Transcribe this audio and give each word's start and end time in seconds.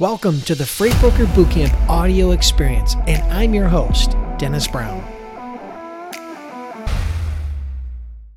Welcome 0.00 0.40
to 0.40 0.56
the 0.56 0.66
Freight 0.66 0.98
Broker 0.98 1.24
Bootcamp 1.24 1.72
audio 1.88 2.32
experience, 2.32 2.96
and 3.06 3.22
I'm 3.32 3.54
your 3.54 3.68
host, 3.68 4.16
Dennis 4.38 4.66
Brown. 4.66 5.00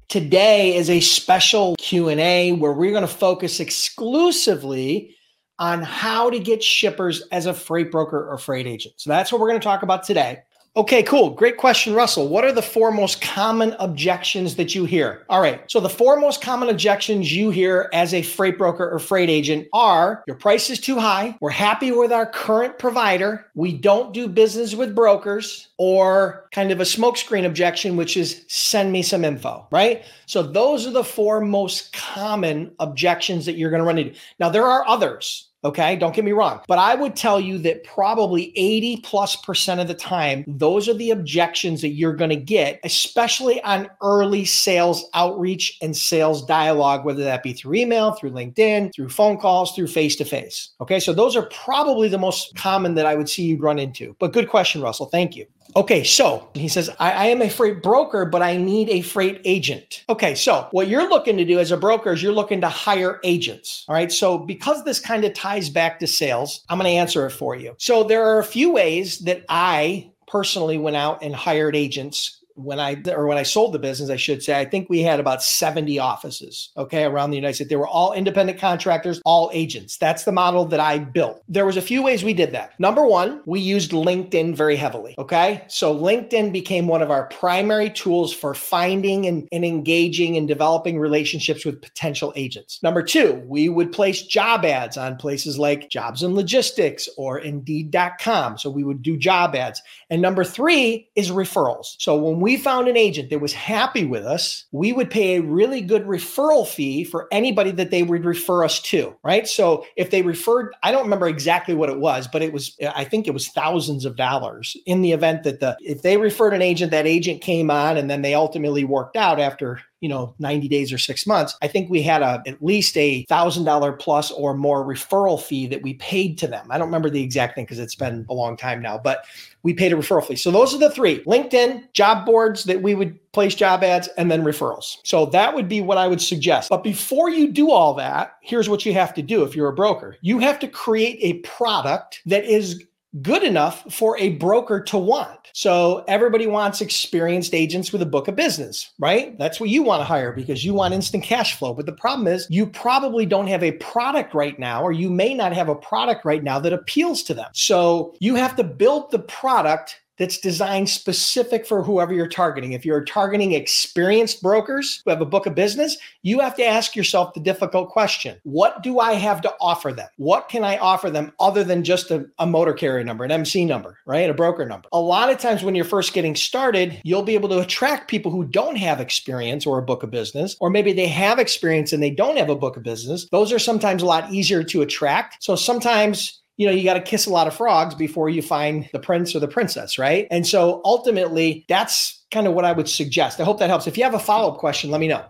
Today 0.08 0.76
is 0.76 0.92
a 0.92 1.00
special 1.00 1.76
Q&A 1.80 2.52
where 2.52 2.74
we're 2.74 2.92
going 2.92 3.02
to 3.02 3.08
focus 3.08 3.60
exclusively 3.60 5.16
on 5.58 5.82
how 5.82 6.30
to 6.30 6.38
get 6.38 6.62
shippers 6.62 7.24
as 7.32 7.48
a 7.48 7.56
freight 7.56 7.92
broker 7.92 8.30
or 8.30 8.38
freight 8.38 8.68
agent. 8.68 8.94
So 8.98 9.10
that's 9.10 9.32
what 9.32 9.42
we're 9.42 9.50
going 9.50 9.60
to 9.60 9.66
talk 9.66 9.82
about 9.82 10.04
today. 10.04 10.44
Okay, 10.78 11.02
cool. 11.02 11.32
Great 11.32 11.58
question, 11.58 11.96
Russell. 11.96 12.28
What 12.28 12.46
are 12.46 12.52
the 12.52 12.62
four 12.62 12.92
most 12.92 13.20
common 13.20 13.76
objections 13.80 14.58
that 14.58 14.76
you 14.76 14.86
hear? 14.86 15.26
All 15.28 15.42
right. 15.42 15.60
So, 15.72 15.80
the 15.80 15.90
four 15.90 16.20
most 16.20 16.40
common 16.40 16.70
objections 16.70 17.36
you 17.36 17.50
hear 17.50 17.90
as 17.94 18.14
a 18.14 18.22
freight 18.22 18.60
broker 18.60 18.88
or 18.88 19.00
freight 19.00 19.28
agent 19.28 19.68
are 19.74 20.24
your 20.28 20.36
price 20.36 20.70
is 20.70 20.80
too 20.80 21.00
high. 21.00 21.36
We're 21.42 21.50
happy 21.50 21.92
with 21.92 22.12
our 22.12 22.28
current 22.28 22.78
provider. 22.78 23.48
We 23.56 23.74
don't 23.74 24.14
do 24.14 24.28
business 24.28 24.76
with 24.76 24.94
brokers, 24.94 25.68
or 25.80 26.48
kind 26.52 26.70
of 26.70 26.80
a 26.80 26.84
smokescreen 26.84 27.48
objection, 27.48 27.98
which 27.98 28.16
is 28.16 28.46
send 28.48 28.92
me 28.92 29.02
some 29.02 29.26
info, 29.26 29.68
right? 29.72 30.06
So, 30.28 30.44
those 30.44 30.86
are 30.86 30.92
the 30.92 31.04
four 31.04 31.42
most 31.42 31.92
common 31.94 32.72
objections 32.80 33.48
that 33.48 33.58
you're 33.58 33.72
going 33.72 33.82
to 33.82 33.88
run 33.88 33.98
into. 33.98 34.20
Now, 34.40 34.50
there 34.50 34.66
are 34.66 34.88
others. 34.88 35.50
Okay, 35.68 35.98
don't 35.98 36.16
get 36.16 36.24
me 36.24 36.32
wrong, 36.32 36.62
but 36.66 36.80
I 36.80 36.96
would 36.96 37.18
tell 37.18 37.42
you 37.42 37.58
that 37.58 37.84
probably 37.84 38.54
80 38.56 39.02
plus 39.02 39.36
percent 39.36 39.82
of 39.82 39.90
the 39.90 39.94
time, 39.94 40.46
those 40.48 40.88
are 40.88 40.94
the 40.94 41.12
objections 41.12 41.82
that 41.82 41.90
you're 41.90 42.16
going 42.16 42.30
to 42.30 42.38
get, 42.38 42.80
especially 42.86 43.62
on 43.64 43.90
early 44.02 44.46
sales 44.46 45.04
outreach 45.14 45.78
and 45.82 45.96
sales 45.96 46.46
dialogue, 46.46 47.04
whether 47.04 47.22
that 47.26 47.44
be 47.44 47.52
through 47.52 47.74
email, 47.74 48.14
through 48.14 48.32
LinkedIn, 48.32 48.96
through 48.96 49.10
phone 49.10 49.38
calls, 49.38 49.76
through 49.76 49.88
face 49.88 50.16
to 50.16 50.24
face. 50.24 50.70
Okay, 50.80 51.02
so 51.02 51.12
those 51.12 51.36
are 51.36 51.50
probably 51.52 52.08
the 52.08 52.18
most 52.18 52.56
common 52.56 52.96
that 52.96 53.06
I 53.06 53.16
would 53.16 53.28
see 53.28 53.44
you'd 53.44 53.62
run 53.62 53.78
into. 53.78 54.16
But 54.20 54.32
good 54.32 54.48
question, 54.48 54.82
Russell. 54.82 55.08
Thank 55.08 55.36
you. 55.36 55.48
Okay, 55.76 56.04
so 56.04 56.50
he 56.54 56.68
says, 56.68 56.90
I, 57.00 57.12
I, 57.12 57.26
am 57.28 57.42
a 57.42 57.50
freight 57.50 57.84
broker, 57.84 58.26
but 58.26 58.42
I 58.42 58.58
need 58.58 58.90
a 58.90 59.02
freight 59.02 59.42
agent. 59.46 60.04
Okay, 60.10 60.34
so 60.34 60.68
what 60.72 60.88
you're 60.88 61.10
looking 61.10 61.38
to 61.38 61.46
do 61.46 61.60
as 61.60 61.72
a 61.72 61.78
broker 61.78 62.14
is 62.14 62.24
you're 62.24 62.34
looking 62.34 62.62
to 62.62 62.70
hire 62.70 63.20
agents. 63.24 63.86
All 63.88 63.94
right, 63.94 64.12
so 64.12 64.38
because 64.38 64.84
this 64.84 65.00
kind 65.00 65.24
of 65.24 65.34
ties 65.34 65.70
back 65.70 66.00
to 66.00 66.08
sales, 66.08 66.64
I'm 66.70 66.78
going 66.78 66.90
to 66.90 66.98
answer 66.98 67.26
it 67.26 67.32
for 67.32 67.56
you. 67.56 67.76
So 67.78 68.04
there 68.04 68.26
are 68.26 68.40
a 68.40 68.44
few 68.44 68.72
ways 68.72 69.20
that 69.20 69.46
I 69.50 70.12
personally 70.28 70.78
went 70.78 70.96
out 70.96 71.24
and 71.24 71.36
hired 71.36 71.76
agents 71.76 72.37
when 72.58 72.80
I 72.80 73.02
or 73.08 73.28
when 73.28 73.38
I 73.38 73.44
sold 73.44 73.74
the 73.74 73.80
business, 73.80 74.10
I 74.10 74.16
should 74.16 74.44
say, 74.44 74.60
I 74.60 74.66
think 74.66 74.90
we 74.90 75.02
had 75.02 75.20
about 75.20 75.44
70 75.44 76.00
offices, 76.00 76.70
okay, 76.76 77.06
around 77.06 77.30
the 77.30 77.38
United 77.38 77.54
States. 77.54 77.70
They 77.70 77.76
were 77.76 77.88
all 77.88 78.14
independent 78.14 78.60
contractors, 78.60 79.22
all 79.26 79.50
agents. 79.54 79.98
That's 79.98 80.24
the 80.24 80.32
model 80.32 80.66
that 80.66 80.80
I 80.80 81.00
built. 81.00 81.44
There 81.48 81.66
was 81.66 81.78
a 81.78 81.82
few 81.82 82.02
ways 82.02 82.24
we 82.24 82.34
did 82.34 82.52
that. 82.54 82.78
Number 82.80 83.06
1, 83.06 83.44
we 83.46 83.60
used 83.60 83.92
LinkedIn 83.92 84.56
very 84.56 84.76
heavily, 84.76 85.16
okay? 85.18 85.64
So 85.68 85.96
LinkedIn 85.96 86.52
became 86.52 86.88
one 86.88 87.02
of 87.02 87.12
our 87.12 87.28
primary 87.28 87.90
tools 87.90 88.34
for 88.34 88.54
finding 88.54 89.28
and, 89.28 89.48
and 89.52 89.64
engaging 89.64 90.36
and 90.38 90.48
developing 90.48 91.00
relationships 91.00 91.66
with 91.66 91.82
potential 91.82 92.34
agents. 92.36 92.82
Number 92.82 93.04
2, 93.04 93.44
we 93.46 93.70
would 93.70 93.92
place 93.92 94.24
job 94.24 94.66
ads 94.66 94.98
on 94.98 95.18
places 95.18 95.60
like 95.60 95.90
Jobs 95.90 96.24
in 96.24 96.34
Logistics 96.34 97.08
or 97.18 97.40
indeed.com. 97.40 98.58
So 98.58 98.70
we 98.70 98.84
would 98.84 99.02
do 99.02 99.18
job 99.18 99.56
ads. 99.56 99.82
And 100.10 100.22
number 100.22 100.44
3 100.44 101.10
is 101.16 101.32
referrals. 101.32 101.96
So 102.00 102.16
when 102.16 102.40
we 102.40 102.58
found 102.58 102.88
an 102.88 102.96
agent 102.96 103.30
that 103.30 103.42
was 103.42 103.54
happy 103.54 104.06
with 104.06 104.26
us, 104.26 104.66
we 104.72 104.94
would 104.94 105.10
pay 105.10 105.36
a 105.36 105.42
really 105.42 105.82
good 105.82 106.06
referral 106.06 106.66
fee 106.66 107.04
for 107.04 107.28
anybody 107.32 107.72
that 107.72 107.92
they 107.92 108.04
would 108.04 108.24
refer 108.24 108.64
us 108.64 108.82
to, 108.84 109.16
right? 109.24 109.48
So 109.48 109.86
if 109.98 110.12
they 110.12 110.22
referred, 110.22 110.74
I 110.84 110.92
don't 110.92 111.04
remember 111.04 111.28
exactly 111.28 111.74
what 111.74 111.90
it 111.90 112.00
was, 112.00 112.28
but 112.28 112.42
it 112.42 112.54
was, 112.54 112.76
I 112.96 113.04
think 113.04 113.28
it 113.28 113.34
was 113.34 113.50
thousands 113.50 114.06
of 114.06 114.16
dollars 114.16 114.78
in 114.86 115.02
the 115.02 115.12
event 115.12 115.44
that 115.44 115.60
the, 115.60 115.76
if 115.82 116.02
they 116.02 116.18
referred 116.18 116.54
an 116.54 116.62
agent, 116.62 116.92
that 116.92 117.08
agent 117.08 117.42
came 117.42 117.70
on 117.70 117.98
and 117.98 118.10
then 118.10 118.22
they 118.22 118.34
ultimately 118.34 118.86
worked 118.86 119.18
out 119.18 119.40
after 119.40 119.82
you 120.00 120.10
know 120.10 120.36
90 120.40 120.68
days 120.68 120.94
or 120.94 120.98
six 120.98 121.26
months 121.26 121.56
i 121.62 121.68
think 121.68 121.90
we 121.90 122.02
had 122.02 122.22
a 122.22 122.42
at 122.46 122.62
least 122.64 122.96
a 122.98 123.24
thousand 123.26 123.64
dollar 123.64 123.92
plus 123.92 124.32
or 124.32 124.54
more 124.54 124.86
referral 124.86 125.42
fee 125.42 125.68
that 125.68 125.82
we 125.82 125.96
paid 125.96 126.38
to 126.38 126.48
them. 126.48 126.68
I 126.70 126.78
don't 126.78 126.88
remember 126.88 127.10
the 127.10 127.22
exact 127.22 127.56
thing 127.56 127.66
because 127.66 127.80
it's 127.80 127.96
been 127.96 128.26
a 128.30 128.34
long 128.34 128.58
time 128.58 128.82
now 128.82 128.98
but 128.98 129.26
we 129.64 129.74
paid 129.74 129.92
a 129.92 129.96
referral 129.96 130.26
fee. 130.26 130.36
So 130.36 130.52
those 130.52 130.74
are 130.74 130.78
the 130.78 130.90
three 130.90 131.24
linkedin 131.24 131.92
job 131.94 132.26
boards 132.26 132.64
that 132.66 132.82
we 132.82 132.96
would 132.96 133.20
place 133.34 133.54
job 133.54 133.84
ads 133.84 134.08
and 134.18 134.32
then 134.32 134.44
referrals. 134.44 134.98
So 135.04 135.26
that 135.28 135.54
would 135.54 135.68
be 135.68 135.82
what 135.82 135.98
i 135.98 136.08
would 136.08 136.22
suggest. 136.22 136.70
But 136.70 136.84
before 136.84 137.30
you 137.30 137.52
do 137.52 137.72
all 137.72 137.94
that 137.96 138.38
here's 138.42 138.70
what 138.70 138.86
you 138.86 138.94
have 138.94 139.14
to 139.16 139.22
do 139.22 139.44
if 139.44 139.56
you're 139.56 139.70
a 139.70 139.74
broker. 139.74 140.18
You 140.22 140.40
have 140.40 140.60
to 140.60 140.68
create 140.68 141.20
a 141.22 141.40
product 141.40 142.22
that 142.26 142.46
is 142.46 142.84
good 143.22 143.44
enough 143.44 143.92
for 143.94 144.18
a 144.20 144.30
broker 144.34 144.82
to 144.82 144.98
want. 144.98 145.50
So 145.54 146.04
everybody 146.08 146.46
wants 146.46 146.82
experienced 146.82 147.54
agents 147.54 147.92
with 147.92 148.02
a 148.02 148.06
book 148.06 148.28
of 148.28 148.36
business, 148.36 148.92
right? 149.00 149.38
That's 149.40 149.60
what 149.60 149.70
you 149.70 149.82
want 149.82 150.02
to 150.02 150.06
hire 150.06 150.34
because 150.34 150.64
you 150.64 150.74
want 150.74 150.94
instant 150.94 151.24
cash 151.24 151.58
flow. 151.58 151.74
But 151.74 151.86
the 151.86 151.94
problem 151.94 152.28
is 152.28 152.48
you 152.50 152.68
probably 152.68 153.26
don't 153.26 153.48
have 153.48 153.64
a 153.64 153.72
product 153.74 154.34
right 154.34 154.60
now, 154.60 154.84
or 154.84 154.92
you 154.92 155.10
may 155.10 155.34
not 155.34 155.54
have 155.54 155.70
a 155.70 155.76
product 155.76 156.26
right 156.26 156.44
now 156.44 156.60
that 156.60 156.74
appeals 156.74 157.24
to 157.24 157.34
them. 157.34 157.50
So 157.54 158.14
you 158.20 158.36
have 158.36 158.56
to 158.58 158.64
build 158.64 159.12
the 159.12 159.20
product 159.20 160.02
that's 160.18 160.40
designed 160.40 160.90
specific 160.90 161.66
for 161.66 161.84
whoever 161.84 162.14
you're 162.14 162.28
targeting. 162.28 162.74
If 162.74 162.86
you're 162.86 163.04
targeting 163.04 163.54
experienced 163.54 164.42
brokers 164.42 165.02
who 165.04 165.12
have 165.12 165.22
a 165.22 165.26
book 165.26 165.46
of 165.46 165.56
business, 165.56 165.98
you 166.24 166.40
have 166.40 166.56
to 166.56 166.66
ask 166.66 166.96
yourself 166.96 167.34
the 167.34 167.40
difficult 167.40 167.90
question 167.90 168.40
What 168.44 168.84
do 168.84 169.00
I 169.00 169.14
have 169.14 169.42
to 169.42 169.54
offer 169.62 169.94
them? 169.94 170.10
What 170.18 170.50
can 170.50 170.64
I 170.64 170.78
offer 170.78 171.10
them 171.10 171.32
other 171.40 171.64
than 171.64 171.84
just 171.84 172.12
a, 172.12 172.26
a, 172.40 172.48
motor 172.48 172.74
carrier 172.74 173.04
number, 173.04 173.24
an 173.24 173.32
MC 173.32 173.66
number, 173.66 174.00
right? 174.06 174.30
A 174.30 174.34
broker 174.34 174.66
number. 174.66 174.88
A 174.92 175.00
lot 175.00 175.30
of 175.30 175.38
times 175.38 175.64
when 175.64 175.76
you're 175.76 175.86
first 175.86 176.14
getting 176.14 176.36
started, 176.36 177.00
you'll 177.04 177.24
be 177.24 177.36
able 177.36 177.50
to 177.50 177.60
attract 177.60 178.10
people 178.10 178.32
who 178.32 178.46
don't 178.46 178.78
have 178.78 179.00
experience 179.00 179.66
or 179.66 179.78
a 179.78 179.84
book 179.84 180.02
of 180.02 180.10
business, 180.10 180.56
or 180.60 180.70
maybe 180.70 180.94
they 180.94 181.08
have 181.08 181.40
experience 181.40 181.94
and 181.94 182.02
they 182.02 182.10
don't 182.10 182.38
have 182.38 182.50
a 182.50 182.56
book 182.56 182.78
of 182.78 182.84
business. 182.84 183.28
Those 183.32 183.52
are 183.52 183.60
sometimes 183.60 184.02
a 184.02 184.06
lot 184.06 184.32
easier 184.32 184.64
to 184.64 184.82
attract. 184.82 185.44
So 185.44 185.56
sometimes 185.56 186.42
you 186.58 186.66
know, 186.66 186.74
you 186.74 186.84
got 186.84 186.96
to 186.96 187.02
kiss 187.02 187.28
a 187.28 187.30
lot 187.30 187.48
of 187.48 187.56
frogs 187.56 187.96
before 187.96 188.30
you 188.30 188.42
find 188.42 188.90
the 188.92 189.00
prince 189.00 189.36
or 189.36 189.40
the 189.40 189.48
princess, 189.48 189.98
right? 189.98 190.28
And 190.32 190.46
so 190.46 190.82
ultimately, 190.84 191.66
that's 191.70 192.26
kind 192.32 192.48
of 192.48 192.54
what 192.54 192.66
I 192.66 192.72
would 192.72 192.90
suggest. 192.90 193.40
I 193.40 193.44
hope 193.44 193.60
that 193.60 193.70
helps. 193.70 193.88
If 193.88 193.98
you 193.98 194.04
have 194.04 194.16
a 194.16 194.20
follow 194.20 194.52
up 194.52 194.58
question, 194.58 194.90
let 194.90 195.00
me 195.00 195.08
know. 195.08 195.24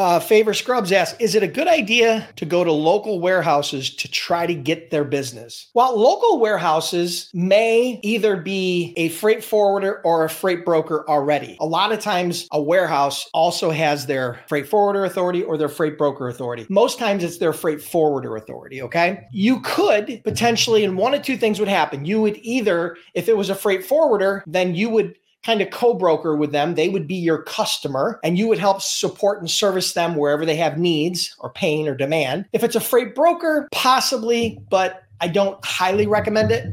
Uh, 0.00 0.18
Favor 0.18 0.54
Scrubs 0.54 0.92
asks, 0.92 1.20
is 1.20 1.34
it 1.34 1.42
a 1.42 1.46
good 1.46 1.68
idea 1.68 2.26
to 2.36 2.46
go 2.46 2.64
to 2.64 2.72
local 2.72 3.20
warehouses 3.20 3.94
to 3.96 4.10
try 4.10 4.46
to 4.46 4.54
get 4.54 4.90
their 4.90 5.04
business? 5.04 5.68
While 5.74 5.94
local 6.00 6.40
warehouses 6.40 7.28
may 7.34 8.00
either 8.02 8.38
be 8.38 8.94
a 8.96 9.10
freight 9.10 9.44
forwarder 9.44 10.00
or 10.02 10.24
a 10.24 10.30
freight 10.30 10.64
broker 10.64 11.04
already, 11.06 11.58
a 11.60 11.66
lot 11.66 11.92
of 11.92 11.98
times 11.98 12.48
a 12.50 12.62
warehouse 12.62 13.28
also 13.34 13.68
has 13.68 14.06
their 14.06 14.40
freight 14.48 14.66
forwarder 14.66 15.04
authority 15.04 15.42
or 15.42 15.58
their 15.58 15.68
freight 15.68 15.98
broker 15.98 16.28
authority. 16.28 16.64
Most 16.70 16.98
times 16.98 17.22
it's 17.22 17.36
their 17.36 17.52
freight 17.52 17.82
forwarder 17.82 18.36
authority, 18.36 18.80
okay? 18.80 19.26
You 19.32 19.60
could 19.60 20.22
potentially, 20.24 20.82
and 20.82 20.96
one 20.96 21.12
of 21.12 21.20
two 21.20 21.36
things 21.36 21.60
would 21.60 21.68
happen. 21.68 22.06
You 22.06 22.22
would 22.22 22.38
either, 22.38 22.96
if 23.12 23.28
it 23.28 23.36
was 23.36 23.50
a 23.50 23.54
freight 23.54 23.84
forwarder, 23.84 24.44
then 24.46 24.74
you 24.74 24.88
would 24.88 25.16
kind 25.44 25.60
of 25.62 25.70
co-broker 25.70 26.36
with 26.36 26.52
them. 26.52 26.74
They 26.74 26.88
would 26.88 27.06
be 27.06 27.14
your 27.14 27.42
customer 27.42 28.20
and 28.22 28.38
you 28.38 28.46
would 28.48 28.58
help 28.58 28.82
support 28.82 29.40
and 29.40 29.50
service 29.50 29.94
them 29.94 30.16
wherever 30.16 30.44
they 30.44 30.56
have 30.56 30.78
needs 30.78 31.34
or 31.38 31.50
pain 31.50 31.88
or 31.88 31.94
demand. 31.94 32.46
If 32.52 32.62
it's 32.62 32.76
a 32.76 32.80
freight 32.80 33.14
broker, 33.14 33.68
possibly, 33.72 34.58
but 34.68 35.04
I 35.20 35.28
don't 35.28 35.62
highly 35.64 36.06
recommend 36.06 36.50
it. 36.50 36.66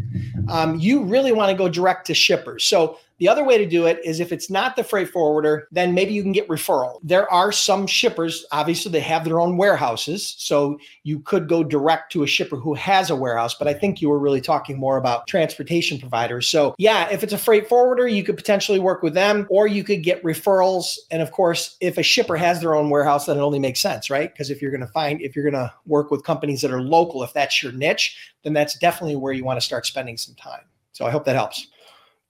Um, 0.50 0.80
you 0.80 1.04
really 1.04 1.32
want 1.32 1.52
to 1.52 1.58
go 1.58 1.68
direct 1.68 2.08
to 2.08 2.14
shippers. 2.14 2.66
So 2.66 2.98
the 3.20 3.28
other 3.28 3.44
way 3.44 3.58
to 3.58 3.66
do 3.66 3.86
it 3.86 4.00
is 4.04 4.20
if 4.20 4.32
it's 4.32 4.50
not 4.50 4.76
the 4.76 4.84
freight 4.84 5.10
forwarder, 5.10 5.68
then 5.72 5.94
maybe 5.94 6.14
you 6.14 6.22
can 6.22 6.32
get 6.32 6.48
referral. 6.48 7.00
There 7.02 7.32
are 7.32 7.52
some 7.52 7.88
shippers, 7.88 8.46
obviously, 8.52 8.92
they 8.92 9.00
have 9.00 9.26
their 9.26 9.40
own 9.40 9.58
warehouses. 9.58 10.36
So 10.38 10.78
you 11.04 11.20
could 11.20 11.48
go 11.48 11.64
direct 11.64 12.12
to 12.14 12.24
a 12.24 12.28
shipper 12.28 12.58
who 12.58 12.76
has 12.76 13.10
a 13.10 13.16
warehouse. 13.16 13.56
But 13.56 13.68
I 13.68 13.74
think 13.74 14.02
you 14.02 14.10
were 14.10 14.20
really 14.20 14.42
talking 14.42 14.78
more 14.80 14.98
about 14.98 15.28
transportation 15.28 16.00
providers. 16.00 16.48
So, 16.48 16.76
yeah, 16.78 17.10
if 17.10 17.24
it's 17.24 17.34
a 17.34 17.38
freight 17.38 17.68
forwarder, 17.68 18.08
you 18.08 18.24
could 18.24 18.38
potentially 18.38 18.80
work 18.80 19.02
with 19.02 19.14
them 19.14 19.48
or 19.50 19.68
you 19.68 19.84
could 19.84 20.04
get 20.04 20.24
referrals. 20.24 20.98
And 21.10 21.22
of 21.22 21.32
course, 21.32 21.76
if 21.82 21.98
a 21.98 22.04
shipper 22.04 22.36
has 22.36 22.62
their 22.62 22.76
own 22.76 22.90
warehouse, 22.90 23.26
then 23.26 23.38
it 23.38 23.42
only 23.42 23.60
makes 23.60 23.80
sense, 23.80 24.10
right? 24.10 24.32
Because 24.32 24.52
if 24.52 24.62
you're 24.62 24.72
going 24.72 24.82
to 24.82 24.88
find, 24.88 25.22
if 25.22 25.36
you're 25.36 25.50
going 25.50 25.54
to 25.54 25.74
work 25.86 26.12
with 26.12 26.24
companies 26.24 26.62
that 26.62 26.72
are 26.72 26.82
local, 26.82 27.24
if 27.24 27.34
that's 27.34 27.64
your 27.64 27.72
niche, 27.72 28.18
then 28.44 28.54
that's 28.54 28.78
definitely 28.78 29.16
where 29.16 29.34
you 29.34 29.44
want 29.44 29.58
to 29.60 29.66
start 29.66 29.86
spending 29.86 30.18
some 30.18 30.36
time. 30.36 30.62
So 30.92 31.06
I 31.06 31.12
hope 31.12 31.26
that 31.26 31.36
helps. 31.36 31.68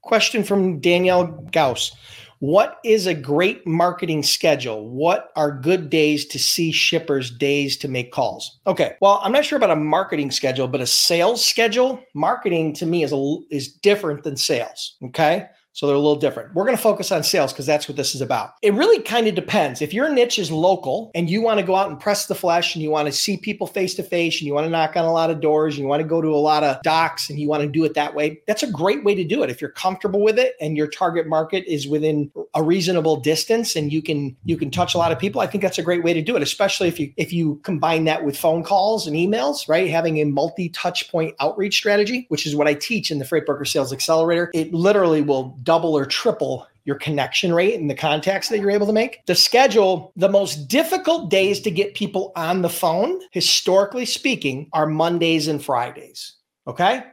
Question 0.07 0.41
from 0.41 0.79
Danielle 0.79 1.25
Gauss. 1.51 1.91
What 2.39 2.77
is 2.85 3.07
a 3.07 3.13
great 3.13 3.67
marketing 3.67 4.23
schedule? 4.23 4.87
What 4.89 5.31
are 5.35 5.51
good 5.51 5.89
days 5.89 6.25
to 6.27 6.39
see 6.39 6.71
shippers, 6.71 7.29
days 7.29 7.75
to 7.77 7.89
make 7.89 8.13
calls? 8.13 8.57
Okay. 8.67 8.95
Well, 9.01 9.19
I'm 9.21 9.33
not 9.33 9.43
sure 9.43 9.57
about 9.57 9.71
a 9.71 9.75
marketing 9.75 10.31
schedule, 10.31 10.69
but 10.69 10.79
a 10.79 10.87
sales 10.87 11.45
schedule, 11.45 12.01
marketing 12.13 12.71
to 12.75 12.85
me 12.85 13.03
is 13.03 13.11
a, 13.11 13.37
is 13.49 13.67
different 13.67 14.23
than 14.23 14.37
sales. 14.37 14.95
Okay. 15.03 15.47
So 15.77 15.85
they're 15.85 15.95
a 15.95 15.99
little 15.99 16.15
different. 16.15 16.55
We're 16.55 16.63
going 16.63 16.75
to 16.75 16.81
focus 16.81 17.11
on 17.11 17.21
sales 17.21 17.53
because 17.53 17.67
that's 17.67 17.87
what 17.87 17.97
this 17.97 18.15
is 18.15 18.21
about. 18.21 18.55
It 18.63 18.73
really 18.73 18.99
kind 19.03 19.27
of 19.27 19.35
depends. 19.35 19.79
If 19.79 19.93
your 19.93 20.09
niche 20.09 20.39
is 20.39 20.49
local 20.49 21.11
and 21.13 21.29
you 21.29 21.39
want 21.39 21.59
to 21.59 21.65
go 21.65 21.75
out 21.75 21.91
and 21.91 21.99
press 21.99 22.25
the 22.25 22.33
flesh 22.33 22.73
and 22.73 22.81
you 22.81 22.89
want 22.89 23.05
to 23.05 23.11
see 23.11 23.37
people 23.37 23.67
face 23.67 23.93
to 23.93 24.01
face 24.01 24.39
and 24.39 24.47
you 24.47 24.55
want 24.55 24.65
to 24.65 24.71
knock 24.71 24.97
on 24.97 25.05
a 25.05 25.13
lot 25.13 25.29
of 25.29 25.39
doors 25.39 25.75
and 25.75 25.83
you 25.83 25.87
want 25.87 26.01
to 26.01 26.07
go 26.07 26.19
to 26.19 26.29
a 26.29 26.35
lot 26.35 26.63
of 26.63 26.81
docks 26.81 27.29
and 27.29 27.39
you 27.39 27.47
want 27.47 27.61
to 27.61 27.69
do 27.69 27.85
it 27.85 27.93
that 27.93 28.15
way, 28.15 28.41
that's 28.47 28.63
a 28.63 28.71
great 28.71 29.03
way 29.03 29.13
to 29.13 29.23
do 29.23 29.43
it. 29.43 29.51
If 29.51 29.61
you're 29.61 29.69
comfortable 29.69 30.19
with 30.19 30.39
it 30.39 30.55
and 30.59 30.75
your 30.75 30.87
target 30.87 31.27
market 31.27 31.63
is 31.67 31.87
within 31.87 32.31
a 32.55 32.63
reasonable 32.63 33.17
distance 33.17 33.75
and 33.75 33.93
you 33.93 34.01
can 34.01 34.35
you 34.45 34.57
can 34.57 34.71
touch 34.71 34.95
a 34.95 34.97
lot 34.97 35.11
of 35.11 35.19
people, 35.19 35.41
I 35.41 35.45
think 35.45 35.61
that's 35.61 35.77
a 35.77 35.83
great 35.83 36.03
way 36.03 36.11
to 36.11 36.23
do 36.23 36.35
it, 36.35 36.41
especially 36.41 36.87
if 36.87 36.99
you 36.99 37.13
if 37.17 37.31
you 37.31 37.61
combine 37.63 38.05
that 38.05 38.25
with 38.25 38.35
phone 38.35 38.63
calls 38.63 39.05
and 39.05 39.15
emails, 39.15 39.69
right? 39.69 39.91
Having 39.91 40.21
a 40.21 40.25
multi-touch 40.25 41.11
point 41.11 41.35
outreach 41.39 41.75
strategy, 41.75 42.25
which 42.29 42.47
is 42.47 42.55
what 42.55 42.65
I 42.65 42.73
teach 42.73 43.11
in 43.11 43.19
the 43.19 43.25
Freight 43.25 43.45
Broker 43.45 43.63
Sales 43.63 43.93
Accelerator. 43.93 44.49
It 44.55 44.73
literally 44.73 45.21
will 45.21 45.55
double 45.67 45.97
or 45.97 46.05
triple 46.05 46.65
your 46.85 46.95
connection 46.95 47.53
rate 47.53 47.77
and 47.77 47.89
the 47.89 47.95
contacts 47.95 48.47
that 48.47 48.59
you're 48.59 48.71
able 48.71 48.87
to 48.87 48.93
make. 48.93 49.19
The 49.25 49.35
schedule, 49.35 50.13
the 50.15 50.29
most 50.29 50.69
difficult 50.69 51.29
days 51.29 51.59
to 51.61 51.69
get 51.69 51.93
people 51.93 52.31
on 52.37 52.61
the 52.61 52.69
phone, 52.69 53.19
historically 53.31 54.05
speaking, 54.05 54.69
are 54.71 54.87
Mondays 54.87 55.49
and 55.49 55.61
Fridays. 55.61 56.33
Okay 56.65 57.03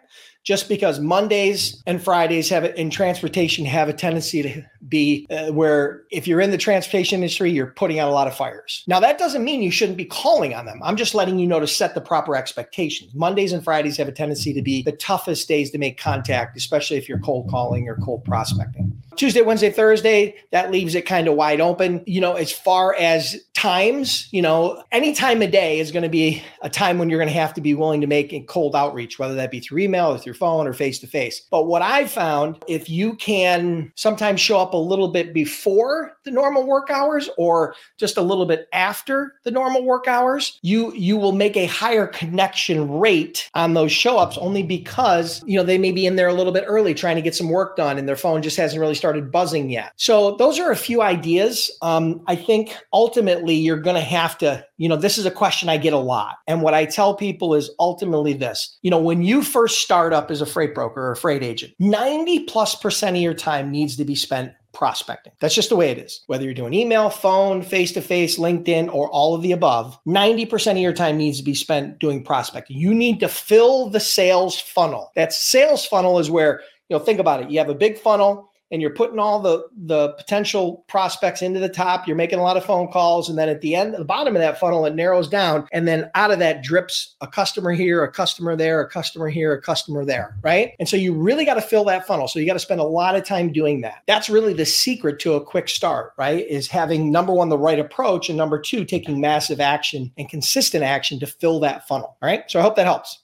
just 0.44 0.68
because 0.68 1.00
Mondays 1.00 1.82
and 1.86 2.02
Fridays 2.02 2.50
have 2.50 2.64
in 2.64 2.90
transportation 2.90 3.64
have 3.64 3.88
a 3.88 3.94
tendency 3.94 4.42
to 4.42 4.62
be 4.86 5.26
uh, 5.30 5.50
where 5.50 6.04
if 6.10 6.28
you're 6.28 6.40
in 6.40 6.50
the 6.50 6.58
transportation 6.58 7.16
industry, 7.16 7.50
you're 7.50 7.68
putting 7.68 7.98
out 7.98 8.10
a 8.10 8.12
lot 8.12 8.26
of 8.26 8.36
fires. 8.36 8.84
Now 8.86 9.00
that 9.00 9.18
doesn't 9.18 9.42
mean 9.42 9.62
you 9.62 9.70
shouldn't 9.70 9.96
be 9.96 10.04
calling 10.04 10.54
on 10.54 10.66
them. 10.66 10.80
I'm 10.82 10.96
just 10.96 11.14
letting 11.14 11.38
you 11.38 11.46
know 11.46 11.60
to 11.60 11.66
set 11.66 11.94
the 11.94 12.00
proper 12.00 12.36
expectations. 12.36 13.14
Mondays 13.14 13.52
and 13.52 13.64
Fridays 13.64 13.96
have 13.96 14.06
a 14.06 14.12
tendency 14.12 14.52
to 14.52 14.62
be 14.62 14.82
the 14.82 14.92
toughest 14.92 15.48
days 15.48 15.70
to 15.70 15.78
make 15.78 15.98
contact, 15.98 16.56
especially 16.56 16.98
if 16.98 17.08
you're 17.08 17.18
cold 17.20 17.48
calling 17.48 17.88
or 17.88 17.96
cold 17.96 18.24
prospecting. 18.24 18.92
Tuesday, 19.16 19.42
Wednesday, 19.42 19.70
Thursday, 19.70 20.34
that 20.50 20.70
leaves 20.70 20.94
it 20.94 21.06
kind 21.06 21.28
of 21.28 21.34
wide 21.34 21.60
open. 21.60 22.02
You 22.06 22.20
know, 22.20 22.34
as 22.34 22.52
far 22.52 22.94
as 22.96 23.36
times, 23.64 24.28
you 24.30 24.42
know, 24.42 24.84
any 24.92 25.14
time 25.14 25.40
of 25.40 25.50
day 25.50 25.78
is 25.78 25.90
going 25.90 26.02
to 26.02 26.08
be 26.10 26.42
a 26.60 26.68
time 26.68 26.98
when 26.98 27.08
you're 27.08 27.18
going 27.18 27.32
to 27.32 27.40
have 27.40 27.54
to 27.54 27.62
be 27.62 27.72
willing 27.72 27.98
to 28.02 28.06
make 28.06 28.30
a 28.30 28.40
cold 28.40 28.76
outreach, 28.76 29.18
whether 29.18 29.34
that 29.34 29.50
be 29.50 29.58
through 29.58 29.78
email 29.78 30.08
or 30.08 30.18
through 30.18 30.34
phone 30.34 30.66
or 30.66 30.74
face 30.74 30.98
to 30.98 31.06
face. 31.06 31.40
But 31.50 31.64
what 31.64 31.80
I 31.80 32.06
found, 32.06 32.62
if 32.68 32.90
you 32.90 33.14
can 33.14 33.90
sometimes 33.94 34.42
show 34.42 34.58
up 34.58 34.74
a 34.74 34.76
little 34.76 35.08
bit 35.08 35.32
before 35.32 36.14
the 36.24 36.30
normal 36.30 36.66
work 36.66 36.90
hours 36.90 37.30
or 37.38 37.74
just 37.96 38.18
a 38.18 38.22
little 38.22 38.44
bit 38.44 38.68
after 38.74 39.36
the 39.44 39.50
normal 39.50 39.82
work 39.82 40.06
hours, 40.06 40.58
you 40.60 40.92
you 40.92 41.16
will 41.16 41.32
make 41.32 41.56
a 41.56 41.64
higher 41.64 42.06
connection 42.06 42.90
rate 42.90 43.48
on 43.54 43.72
those 43.72 43.92
show 43.92 44.18
ups 44.18 44.36
only 44.36 44.62
because, 44.62 45.42
you 45.46 45.56
know, 45.56 45.64
they 45.64 45.78
may 45.78 45.90
be 45.90 46.04
in 46.04 46.16
there 46.16 46.28
a 46.28 46.34
little 46.34 46.52
bit 46.52 46.64
early 46.66 46.92
trying 46.92 47.16
to 47.16 47.22
get 47.22 47.34
some 47.34 47.48
work 47.48 47.76
done 47.76 47.96
and 47.96 48.06
their 48.06 48.14
phone 48.14 48.42
just 48.42 48.58
hasn't 48.58 48.78
really 48.78 48.94
started 48.94 49.32
buzzing 49.32 49.70
yet. 49.70 49.94
So 49.96 50.36
those 50.36 50.58
are 50.58 50.70
a 50.70 50.76
few 50.76 51.00
ideas. 51.00 51.70
Um, 51.80 52.20
I 52.26 52.36
think 52.36 52.76
ultimately 52.92 53.53
you're 53.56 53.80
going 53.80 53.96
to 53.96 54.02
have 54.02 54.38
to, 54.38 54.64
you 54.76 54.88
know, 54.88 54.96
this 54.96 55.18
is 55.18 55.26
a 55.26 55.30
question 55.30 55.68
I 55.68 55.76
get 55.76 55.92
a 55.92 55.98
lot. 55.98 56.36
And 56.46 56.62
what 56.62 56.74
I 56.74 56.84
tell 56.84 57.14
people 57.14 57.54
is 57.54 57.70
ultimately 57.78 58.32
this, 58.32 58.78
you 58.82 58.90
know, 58.90 58.98
when 58.98 59.22
you 59.22 59.42
first 59.42 59.80
start 59.80 60.12
up 60.12 60.30
as 60.30 60.40
a 60.40 60.46
freight 60.46 60.74
broker 60.74 61.10
or 61.10 61.14
freight 61.14 61.42
agent, 61.42 61.74
90 61.78 62.44
plus 62.44 62.74
percent 62.74 63.16
of 63.16 63.22
your 63.22 63.34
time 63.34 63.70
needs 63.70 63.96
to 63.96 64.04
be 64.04 64.14
spent 64.14 64.52
prospecting. 64.74 65.32
That's 65.40 65.54
just 65.54 65.68
the 65.70 65.76
way 65.76 65.90
it 65.90 65.98
is. 65.98 66.22
Whether 66.26 66.44
you're 66.44 66.52
doing 66.52 66.74
email, 66.74 67.08
phone, 67.08 67.62
face 67.62 67.92
to 67.92 68.02
face, 68.02 68.38
LinkedIn, 68.38 68.92
or 68.92 69.08
all 69.10 69.34
of 69.34 69.42
the 69.42 69.52
above, 69.52 69.98
90% 70.06 70.72
of 70.72 70.78
your 70.78 70.92
time 70.92 71.16
needs 71.16 71.38
to 71.38 71.44
be 71.44 71.54
spent 71.54 71.98
doing 72.00 72.22
prospecting. 72.22 72.76
You 72.76 72.92
need 72.92 73.20
to 73.20 73.28
fill 73.28 73.88
the 73.88 74.00
sales 74.00 74.60
funnel. 74.60 75.12
That 75.14 75.32
sales 75.32 75.86
funnel 75.86 76.18
is 76.18 76.30
where, 76.30 76.60
you 76.88 76.98
know, 76.98 77.02
think 77.02 77.20
about 77.20 77.42
it. 77.42 77.50
You 77.50 77.58
have 77.60 77.70
a 77.70 77.74
big 77.74 77.98
funnel 77.98 78.50
and 78.70 78.80
you're 78.80 78.90
putting 78.90 79.18
all 79.18 79.40
the 79.40 79.64
the 79.76 80.10
potential 80.14 80.84
prospects 80.88 81.42
into 81.42 81.60
the 81.60 81.68
top 81.68 82.06
you're 82.06 82.16
making 82.16 82.38
a 82.38 82.42
lot 82.42 82.56
of 82.56 82.64
phone 82.64 82.88
calls 82.88 83.28
and 83.28 83.38
then 83.38 83.48
at 83.48 83.60
the 83.60 83.74
end 83.74 83.94
the 83.94 84.04
bottom 84.04 84.34
of 84.34 84.40
that 84.40 84.58
funnel 84.58 84.84
it 84.86 84.94
narrows 84.94 85.28
down 85.28 85.66
and 85.72 85.86
then 85.86 86.10
out 86.14 86.30
of 86.30 86.38
that 86.38 86.62
drips 86.62 87.14
a 87.20 87.26
customer 87.26 87.72
here 87.72 88.02
a 88.02 88.10
customer 88.10 88.56
there 88.56 88.80
a 88.80 88.88
customer 88.88 89.28
here 89.28 89.52
a 89.52 89.60
customer 89.60 90.04
there 90.04 90.36
right? 90.42 90.72
And 90.78 90.88
so 90.88 90.96
you 90.96 91.12
really 91.12 91.44
got 91.44 91.54
to 91.54 91.62
fill 91.62 91.84
that 91.84 92.06
funnel. 92.06 92.28
So 92.28 92.38
you 92.38 92.46
got 92.46 92.54
to 92.54 92.58
spend 92.58 92.80
a 92.80 92.84
lot 92.84 93.16
of 93.16 93.24
time 93.24 93.52
doing 93.52 93.80
that. 93.82 94.02
That's 94.06 94.28
really 94.28 94.52
the 94.52 94.66
secret 94.66 95.18
to 95.20 95.34
a 95.34 95.44
quick 95.44 95.68
start 95.68 96.12
right? 96.18 96.46
Is 96.46 96.68
having 96.68 97.10
number 97.10 97.32
one 97.32 97.48
the 97.48 97.58
right 97.58 97.78
approach 97.78 98.28
and 98.28 98.38
number 98.38 98.60
two 98.60 98.84
taking 98.84 99.20
massive 99.20 99.60
action 99.60 100.12
and 100.18 100.28
consistent 100.28 100.84
action 100.84 101.18
to 101.20 101.26
fill 101.26 101.60
that 101.60 101.86
funnel 101.86 102.16
right? 102.22 102.44
So 102.48 102.58
i 102.58 102.62
hope 102.62 102.76
that 102.76 102.86
helps. 102.86 103.20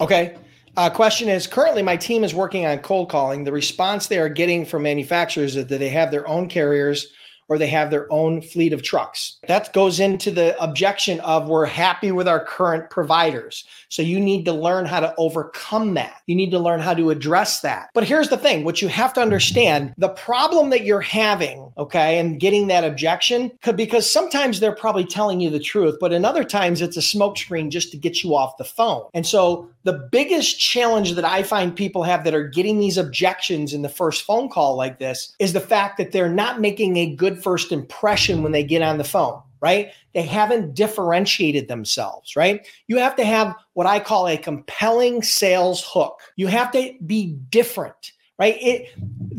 Okay 0.00 0.36
uh, 0.76 0.88
question 0.90 1.28
is 1.28 1.46
currently 1.46 1.82
my 1.82 1.96
team 1.96 2.24
is 2.24 2.34
working 2.34 2.64
on 2.66 2.78
cold 2.78 3.10
calling. 3.10 3.44
The 3.44 3.52
response 3.52 4.06
they 4.06 4.18
are 4.18 4.28
getting 4.28 4.64
from 4.64 4.84
manufacturers 4.84 5.56
is 5.56 5.66
that 5.66 5.78
they 5.78 5.90
have 5.90 6.10
their 6.10 6.26
own 6.26 6.48
carriers 6.48 7.08
or 7.52 7.58
they 7.58 7.66
have 7.66 7.90
their 7.90 8.10
own 8.10 8.40
fleet 8.40 8.72
of 8.72 8.82
trucks. 8.82 9.36
That 9.46 9.70
goes 9.74 10.00
into 10.00 10.30
the 10.30 10.58
objection 10.58 11.20
of 11.20 11.48
we're 11.48 11.66
happy 11.66 12.10
with 12.10 12.26
our 12.26 12.42
current 12.42 12.88
providers. 12.88 13.66
So 13.90 14.00
you 14.00 14.18
need 14.18 14.46
to 14.46 14.54
learn 14.54 14.86
how 14.86 15.00
to 15.00 15.14
overcome 15.18 15.92
that. 15.94 16.22
You 16.26 16.34
need 16.34 16.50
to 16.52 16.58
learn 16.58 16.80
how 16.80 16.94
to 16.94 17.10
address 17.10 17.60
that. 17.60 17.90
But 17.92 18.04
here's 18.04 18.30
the 18.30 18.38
thing 18.38 18.64
what 18.64 18.80
you 18.80 18.88
have 18.88 19.12
to 19.12 19.20
understand 19.20 19.92
the 19.98 20.08
problem 20.08 20.70
that 20.70 20.84
you're 20.84 21.02
having, 21.02 21.70
okay, 21.76 22.18
and 22.18 22.40
getting 22.40 22.68
that 22.68 22.84
objection, 22.84 23.52
because 23.76 24.10
sometimes 24.10 24.60
they're 24.60 24.74
probably 24.74 25.04
telling 25.04 25.40
you 25.40 25.50
the 25.50 25.60
truth, 25.60 25.98
but 26.00 26.10
in 26.10 26.24
other 26.24 26.44
times 26.44 26.80
it's 26.80 26.96
a 26.96 27.00
smokescreen 27.00 27.68
just 27.68 27.90
to 27.90 27.98
get 27.98 28.24
you 28.24 28.34
off 28.34 28.56
the 28.56 28.64
phone. 28.64 29.04
And 29.12 29.26
so 29.26 29.68
the 29.84 30.08
biggest 30.10 30.58
challenge 30.58 31.12
that 31.14 31.24
I 31.24 31.42
find 31.42 31.76
people 31.76 32.04
have 32.04 32.24
that 32.24 32.34
are 32.34 32.48
getting 32.48 32.78
these 32.78 32.96
objections 32.96 33.74
in 33.74 33.82
the 33.82 33.88
first 33.90 34.24
phone 34.24 34.48
call 34.48 34.74
like 34.74 34.98
this 34.98 35.34
is 35.38 35.52
the 35.52 35.60
fact 35.60 35.98
that 35.98 36.12
they're 36.12 36.28
not 36.30 36.60
making 36.60 36.96
a 36.96 37.14
first 37.42 37.72
impression 37.72 38.42
when 38.42 38.52
they 38.52 38.64
get 38.64 38.82
on 38.82 38.98
the 38.98 39.04
phone, 39.04 39.40
right? 39.60 39.92
They 40.14 40.22
haven't 40.22 40.74
differentiated 40.74 41.68
themselves, 41.68 42.36
right? 42.36 42.66
You 42.86 42.98
have 42.98 43.16
to 43.16 43.24
have 43.24 43.54
what 43.74 43.86
I 43.86 44.00
call 44.00 44.28
a 44.28 44.36
compelling 44.36 45.22
sales 45.22 45.84
hook. 45.86 46.20
You 46.36 46.46
have 46.48 46.70
to 46.72 46.94
be 47.04 47.36
different 47.50 48.12
right? 48.42 48.56
It 48.60 48.88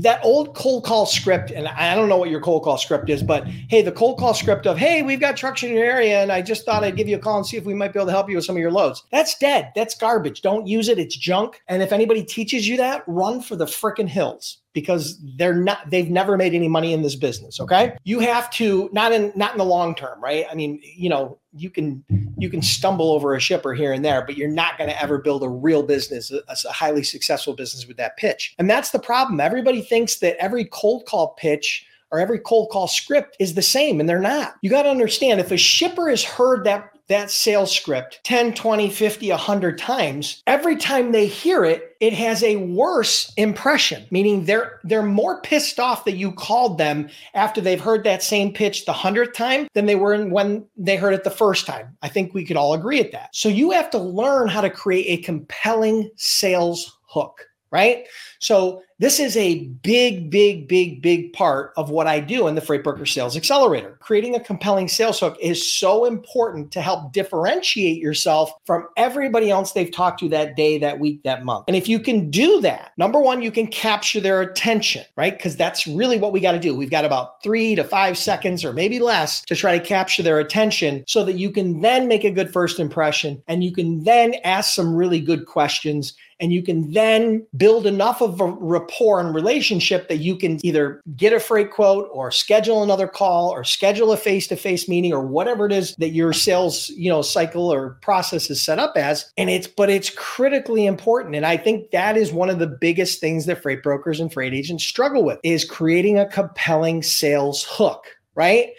that 0.02 0.24
old 0.24 0.56
cold 0.56 0.86
call 0.86 1.06
script, 1.06 1.52
and 1.52 1.68
I 1.68 1.94
don't 1.94 2.08
know 2.08 2.18
what 2.18 2.30
your 2.30 2.40
cold 2.40 2.64
call 2.64 2.78
script 2.78 3.10
is, 3.10 3.22
but 3.22 3.46
hey, 3.48 3.82
the 3.82 3.92
cold 3.92 4.18
call 4.18 4.34
script 4.34 4.66
of 4.66 4.78
hey, 4.78 5.02
we've 5.02 5.20
got 5.20 5.36
trucks 5.36 5.62
in 5.62 5.74
your 5.74 5.84
area, 5.84 6.22
and 6.22 6.32
I 6.32 6.42
just 6.42 6.66
thought 6.66 6.86
I'd 6.86 6.96
give 6.96 7.10
you 7.10 7.18
a 7.18 7.20
call 7.20 7.38
and 7.38 7.46
see 7.46 7.58
if 7.58 7.66
we 7.66 7.74
might 7.74 7.92
be 7.92 8.00
able 8.00 8.08
to 8.08 8.14
help 8.14 8.30
you 8.30 8.38
with 8.38 8.46
some 8.46 8.56
of 8.56 8.62
your 8.62 8.72
loads. 8.72 9.04
That's 9.12 9.38
dead. 9.38 9.74
That's 9.76 9.96
garbage. 9.96 10.42
Don't 10.42 10.68
use 10.68 10.88
it. 10.88 11.00
It's 11.00 11.18
junk. 11.18 11.62
And 11.68 11.84
if 11.84 11.92
anybody 11.92 12.24
teaches 12.24 12.66
you 12.68 12.78
that, 12.78 13.04
run 13.06 13.42
for 13.42 13.58
the 13.58 13.66
freaking 13.66 14.08
hills 14.08 14.60
because 14.74 15.20
they're 15.38 15.56
not 15.56 15.90
they've 15.90 16.10
never 16.10 16.38
made 16.38 16.54
any 16.54 16.68
money 16.68 16.94
in 16.94 17.02
this 17.02 17.16
business 17.16 17.60
okay? 17.60 17.88
Mm-hmm. 17.88 17.98
You 18.04 18.20
have 18.20 18.50
to 18.52 18.90
not 18.92 19.12
in 19.12 19.32
not 19.36 19.52
in 19.52 19.58
the 19.58 19.66
long 19.66 19.96
term 19.96 20.22
right? 20.22 20.46
I 20.52 20.56
mean 20.56 20.82
you 20.84 21.10
know 21.10 21.38
you 21.56 21.70
can 21.70 22.04
you 22.38 22.50
can 22.50 22.62
stumble 22.62 23.12
over 23.12 23.36
a 23.36 23.40
shipper 23.40 23.74
here 23.74 23.94
and 23.94 24.04
there 24.04 24.24
but 24.26 24.38
you're 24.38 24.50
not 24.50 24.78
going 24.78 24.90
to 24.90 25.02
ever 25.02 25.18
build 25.18 25.44
a 25.44 25.50
real 25.50 25.84
business 25.84 26.32
a, 26.32 26.42
a 26.48 26.72
highly 26.72 27.04
successful 27.04 27.54
business 27.54 27.88
with 27.88 27.98
that 27.98 28.18
pitch. 28.18 28.56
And 28.58 28.70
that's 28.70 28.92
the 28.92 29.00
problem. 29.00 29.40
Everybody 29.40 29.82
thinks 29.82 30.18
that 30.18 30.38
every 30.38 30.66
cold 30.66 31.06
call 31.06 31.30
pitch 31.38 31.86
or 32.12 32.20
every 32.20 32.40
cold 32.40 32.70
call 32.70 32.88
script 32.88 33.36
is 33.40 33.56
the 33.56 33.62
same 33.62 34.00
and 34.00 34.08
they're 34.08 34.20
not. 34.20 34.56
You 34.62 34.70
got 34.70 34.84
to 34.84 34.90
understand 34.90 35.40
if 35.40 35.52
a 35.52 35.58
shipper 35.58 36.10
has 36.10 36.24
heard 36.24 36.64
that 36.66 36.93
that 37.08 37.30
sales 37.30 37.74
script 37.74 38.20
10, 38.24 38.54
20, 38.54 38.90
50, 38.90 39.30
100 39.30 39.78
times, 39.78 40.42
every 40.48 40.76
time 40.76 41.12
they 41.12 41.28
hear 41.28 41.66
it, 41.66 41.96
it 42.00 42.14
has 42.14 42.44
a 42.44 42.58
worse 42.58 43.32
impression, 43.38 44.06
meaning 44.12 44.46
they're 44.46 44.80
they're 44.84 45.04
more 45.04 45.42
pissed 45.42 45.80
off 45.80 46.06
that 46.06 46.18
you 46.18 46.32
called 46.32 46.78
them 46.78 47.10
after 47.34 47.62
they've 47.62 47.82
heard 47.82 48.04
that 48.04 48.24
same 48.24 48.54
pitch 48.54 48.86
the 48.86 48.94
100th 48.94 49.34
time 49.34 49.68
than 49.74 49.86
they 49.86 49.96
were 49.96 50.26
when 50.26 50.66
they 50.78 50.96
heard 50.96 51.14
it 51.14 51.24
the 51.24 51.30
first 51.30 51.66
time. 51.66 51.96
I 52.02 52.10
think 52.10 52.34
we 52.34 52.46
could 52.46 52.58
all 52.58 52.74
agree 52.74 53.00
at 53.00 53.12
that. 53.12 53.30
So 53.34 53.50
you 53.50 53.72
have 53.72 53.90
to 53.92 54.00
learn 54.00 54.48
how 54.48 54.62
to 54.62 54.70
create 54.70 55.20
a 55.20 55.24
compelling 55.24 56.10
sales 56.18 56.98
hook 57.08 57.48
right? 57.74 58.06
So 58.40 58.84
this 59.04 59.20
is 59.20 59.36
a 59.36 59.66
big, 59.84 60.30
big, 60.30 60.66
big, 60.70 61.02
big 61.02 61.34
part 61.34 61.74
of 61.76 61.90
what 61.90 62.08
I 62.08 62.22
do 62.22 62.48
in 62.48 62.56
the 62.56 62.62
Freight 62.62 62.86
Broker 62.86 63.06
Sales 63.06 63.36
Accelerator. 63.36 63.98
Creating 64.00 64.34
a 64.34 64.40
compelling 64.40 64.88
sales 64.88 65.20
hook 65.20 65.36
is 65.42 65.70
so 65.70 66.06
important 66.06 66.72
to 66.72 66.82
help 66.82 67.12
differentiate 67.12 67.98
yourself 67.98 68.54
from 68.66 68.88
everybody 68.96 69.50
else 69.50 69.74
they've 69.74 69.92
talked 69.92 70.22
to 70.22 70.30
that 70.30 70.56
day, 70.56 70.78
that 70.78 71.02
week, 71.02 71.22
that 71.24 71.44
month. 71.44 71.66
And 71.68 71.76
if 71.76 71.90
you 71.90 72.00
can 72.00 72.32
do 72.32 72.62
that, 72.62 72.94
number 72.96 73.20
one, 73.20 73.42
you 73.42 73.52
can 73.52 73.68
capture 73.68 74.22
their 74.22 74.40
attention, 74.40 75.04
right? 75.18 75.36
Because 75.36 75.58
that's 75.58 75.86
really 75.86 76.18
what 76.18 76.32
we 76.32 76.40
got 76.40 76.54
to 76.54 76.60
do. 76.60 76.74
We've 76.74 76.90
got 76.90 77.04
about 77.04 77.44
three 77.44 77.76
to 77.76 77.84
five 77.84 78.18
seconds 78.18 78.64
or 78.64 78.72
maybe 78.72 79.00
less 79.00 79.42
to 79.48 79.56
try 79.58 79.78
to 79.78 79.86
capture 79.86 80.24
their 80.24 80.40
attention 80.40 81.04
so 81.10 81.26
that 81.26 81.34
you 81.34 81.52
can 81.52 81.82
then 81.82 82.08
make 82.08 82.24
a 82.24 82.32
good 82.32 82.54
first 82.54 82.80
impression 82.80 83.44
and 83.50 83.66
you 83.66 83.74
can 83.74 84.06
then 84.06 84.36
ask 84.46 84.74
some 84.74 84.96
really 84.96 85.20
good 85.20 85.46
questions 85.46 86.14
and 86.40 86.52
you 86.52 86.62
can 86.62 86.92
then 86.92 87.46
build 87.56 87.86
enough 87.86 88.22
of 88.22 88.40
a 88.42 88.46
rapport 88.46 89.20
and 89.20 89.36
relationship 89.36 90.08
that 90.10 90.18
you 90.18 90.36
can 90.36 90.64
either 90.66 91.02
get 91.16 91.34
a 91.34 91.40
freight 91.40 91.72
quote 91.72 92.10
or 92.12 92.32
schedule 92.32 92.84
another 92.84 93.08
call 93.08 93.50
or 93.50 93.64
schedule 93.64 94.12
a 94.12 94.18
face-to-face 94.18 94.88
meeting 94.88 95.14
or 95.14 95.26
whatever 95.26 95.66
it 95.66 95.72
is 95.72 95.96
that 95.98 96.10
your 96.10 96.34
sales, 96.34 96.90
you 96.90 97.10
know, 97.10 97.22
cycle 97.22 97.72
or 97.72 97.98
process 98.02 98.50
is 98.50 98.62
set 98.62 98.80
up 98.80 98.94
as. 98.96 99.32
And 99.38 99.50
it's 99.50 99.68
but 99.68 99.90
it's 99.90 100.10
critically 100.10 100.86
important. 100.86 101.36
And 101.36 101.46
I 101.46 101.58
think 101.58 101.92
that 101.92 102.18
is 102.18 102.32
one 102.32 102.50
of 102.50 102.60
the 102.60 102.68
biggest 102.68 103.20
things 103.20 103.46
that 103.46 103.62
freight 103.62 103.84
brokers 103.84 104.20
and 104.20 104.32
freight 104.32 104.54
agents 104.54 104.84
struggle 104.84 105.24
with 105.24 105.40
is 105.44 105.66
creating 105.66 106.18
a 106.18 106.28
compelling 106.28 107.04
sales 107.04 107.66
hook, 107.70 108.06
right? 108.36 108.70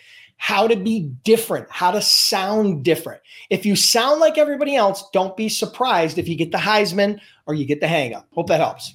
How 0.45 0.69
to 0.69 0.77
be 0.77 1.01
different, 1.25 1.67
how 1.71 1.91
to 1.91 2.03
sound 2.03 2.85
different. 2.85 3.19
If 3.49 3.65
you 3.65 3.75
sound 3.75 4.21
like 4.21 4.37
everybody 4.37 4.77
else, 4.77 5.09
don't 5.11 5.35
be 5.39 5.49
surprised 5.49 6.19
if 6.19 6.29
you 6.29 6.37
get 6.37 6.53
the 6.53 6.59
Heisman 6.59 7.19
or 7.47 7.55
you 7.55 7.65
get 7.65 7.81
the 7.81 7.89
hang 7.89 8.13
up. 8.13 8.29
Hope 8.35 8.49
that 8.49 8.61
helps. 8.61 8.93